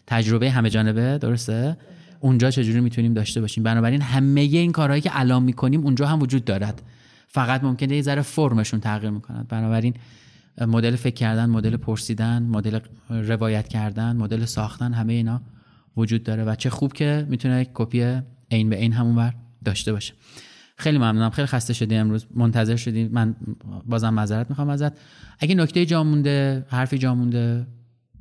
[0.07, 1.77] تجربه همه جانبه درسته؟
[2.19, 6.45] اونجا چجوری می‌تونیم داشته باشیم؟ بنابراین همه این کارهایی که الان می‌کنیم اونجا هم وجود
[6.45, 6.81] دارد.
[7.27, 9.93] فقط ممکنه یه ذره فرمشون تغییر می‌کنند بنابراین
[10.61, 12.79] مدل فکر کردن مدل پرسیدن مدل
[13.09, 15.41] روایت کردن مدل ساختن همه اینا
[15.97, 18.21] وجود داره و چه خوب که می‌تونه کپی
[18.51, 19.33] عین به عین همون ور
[19.65, 20.13] داشته باشه.
[20.77, 21.29] خیلی ممنونم.
[21.29, 22.27] خیلی خسته شدی امروز.
[22.33, 23.07] منتظر شدی.
[23.07, 23.35] من
[23.85, 24.91] بازم معذرت می‌خوام ازت.
[25.39, 27.67] اگه نکته جا مونده حرفی جا مونده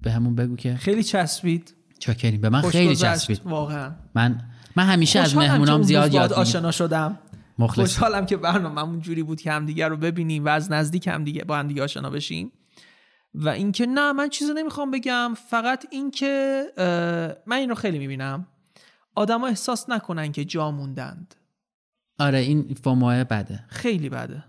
[0.03, 1.75] به همون بگو که خیلی چسبید.
[1.99, 2.41] چاکریم.
[2.41, 3.41] به من خیلی چسبید.
[3.45, 3.91] واقعا.
[4.15, 4.41] من
[4.77, 7.19] من همیشه از مهمونام زیاد یاد آشنا شدم.
[7.59, 7.79] مخلص.
[7.79, 11.57] خوشحالم که برنامه‌مون جوری بود که همدیگه رو ببینیم و از نزدیک هم دیگه با
[11.57, 12.53] هم دیگه آشنا بشیم.
[13.35, 15.35] و اینکه نه من چیزی نمی‌خوام بگم.
[15.51, 16.65] فقط اینکه
[17.47, 18.47] من این رو خیلی می‌بینم.
[19.15, 21.35] آدما احساس نکنن که جا موندند.
[22.19, 23.65] آره این فوموه بده.
[23.69, 24.45] خیلی بده.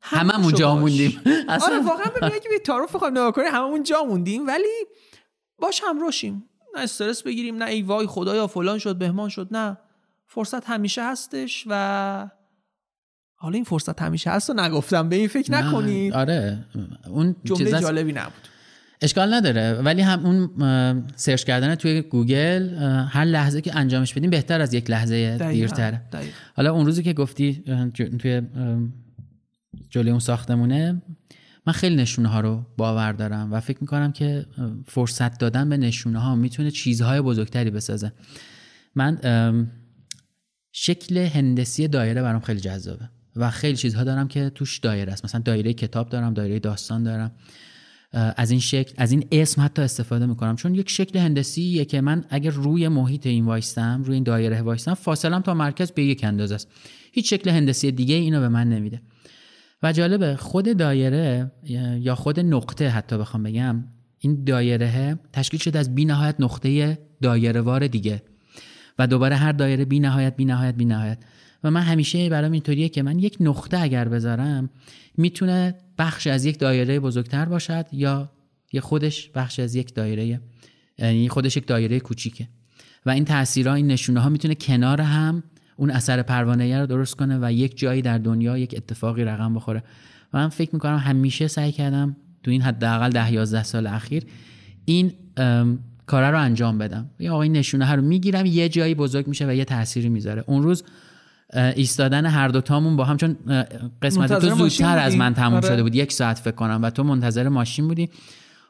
[0.00, 0.76] هممون جا.
[0.76, 1.20] موندیم.
[1.48, 4.86] آره واقعا ببین اگه به تعارف بخوایم نگاه کنیم هممون جا موندیم ولی
[5.58, 6.44] باش هم روشیم
[6.76, 9.78] نه استرس بگیریم نه ای وای خدایا فلان شد بهمان شد نه.
[10.26, 12.28] فرصت همیشه هستش و
[13.34, 16.12] حالا این فرصت همیشه هست و نگفتم به این فکر نکنید.
[16.12, 16.64] آره.
[17.06, 18.48] اون جمله جالبی نبود.
[19.00, 19.72] اشکال نداره.
[19.72, 22.74] ولی هم اون search کردن توی گوگل
[23.08, 26.02] هر لحظه که انجامش بدیم بهتر از یک لحظه دیرتره.
[26.54, 27.62] حالا اون روزی که گفتی
[27.94, 28.42] توی
[29.90, 31.02] جلوی اون ساختمونه
[31.66, 34.46] من خیلی نشونه ها رو باور دارم و فکر می‌کنم که
[34.86, 38.12] فرصت دادن به نشونه ها می‌تونه چیزهای بزرگتری بسازه.
[38.94, 39.18] من
[40.72, 45.24] شکل هندسی دایره برام خیلی جذابه و خیلی چیزها دارم که توش دایره است.
[45.24, 47.32] مثلا دایره کتاب دارم دایره داستان دارم.
[48.14, 50.56] از این شکل از این اسم حتی استفاده می‌کنم.
[50.56, 54.94] چون یک شکل هندسیه که من اگر روی محیط این وایستم روی این دایره وایستم
[54.94, 56.68] فاصلم تا مرکز به یک اندازه است.
[57.12, 59.02] هیچ شکل هندسی دیگه اینو به من نمیده.
[59.82, 61.52] و جالبه خود دایره
[62.00, 63.84] یا خود نقطه حتی بخوام بگم
[64.18, 68.22] این دایره تشکیل شده از بی نهایت نقطه دایره وار دیگه.
[68.98, 71.18] و دوباره هر دایره بی نهایت بی نهایت بی نهایت
[71.64, 74.70] و من همیشه برام اینطوریه که من یک نقطه اگر بذارم
[75.16, 78.30] می‌تونه بخش از یک دایره بزرگتر باشد یا
[78.72, 80.40] یه خودش بخش از یک دایره
[80.98, 82.48] یعنی خودش یک دایره کوچیکه.
[83.06, 85.42] و این تاثیرها این نشونه ها می‌تونه کنار هم
[85.76, 89.82] اون اثر پروانه رو درست کنه و یک جایی در دنیا یک اتفاقی رقم بخوره.
[90.32, 94.22] و من فکر می‌کنم همیشه سعی کردم تو این حداقل ده 11 سال اخیر
[94.84, 95.12] این
[96.06, 97.10] کارا رو انجام بدم.
[97.18, 100.44] یا این نشونه ها رو می‌گیرم یه جایی بزرگ میشه و یه تأثیری می‌ذاره.
[100.46, 100.84] اون روز
[101.54, 103.36] ایستادن هر دو تامون با هم چون
[104.02, 105.68] قسمت تو زودتر از من تموم آره.
[105.68, 108.10] شده بود یک ساعت فکر کنم و تو منتظر ماشین بودی.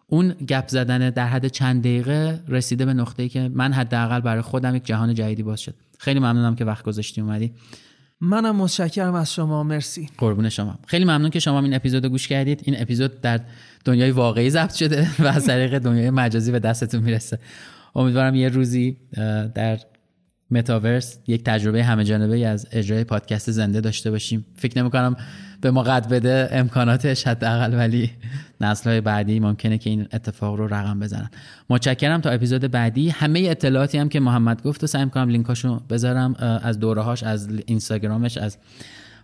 [0.07, 4.75] اون گپ زدن در حد چند دقیقه رسیده به نقطه‌ای که من حداقل برای خودم
[4.75, 5.75] یک جهان جدیدی باز شد.
[5.99, 7.53] خیلی ممنونم که وقت گذاشتی اومدی.
[8.21, 10.09] منم متشکرم از شما مرسی.
[10.19, 10.79] قربون شما.
[10.87, 12.61] خیلی ممنون که شما این اپیزود گوش کردید.
[12.65, 13.41] این اپیزود در
[13.85, 17.39] دنیای واقعی ضبط شده و از طریق دنیای مجازی به دستتون می‌رسه.
[17.95, 18.97] امیدوارم یه روزی
[19.55, 19.79] در
[20.55, 24.47] متاورس یک تجربه همه جانبه از اجرای پادکست زنده داشته باشیم.
[24.57, 25.17] فکر نمی کنم
[25.61, 28.11] به ما قد بده امکاناتش حداقل ولی
[28.61, 31.31] نسل های بعدی ممکنه که این اتفاق رو رقم بزنن.
[31.71, 32.21] متشکرم.
[32.21, 36.79] تا اپیزود بعدی همه اطلاعاتی هم که محمد گفت و سعی کنم لینکاشو بذارم از
[36.79, 38.59] دوره هاش از اینستاگرامش از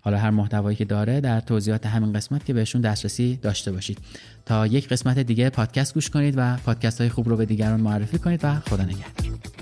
[0.00, 3.98] حالا هر محتوایی که داره در توضیحات همین قسمت که بهشون دسترسی داشته باشید.
[4.46, 8.18] تا یک قسمت دیگه پادکست گوش کنید و پادکست های خوب رو به دیگران معرفی
[8.18, 9.59] کنید و خدا نگهدار.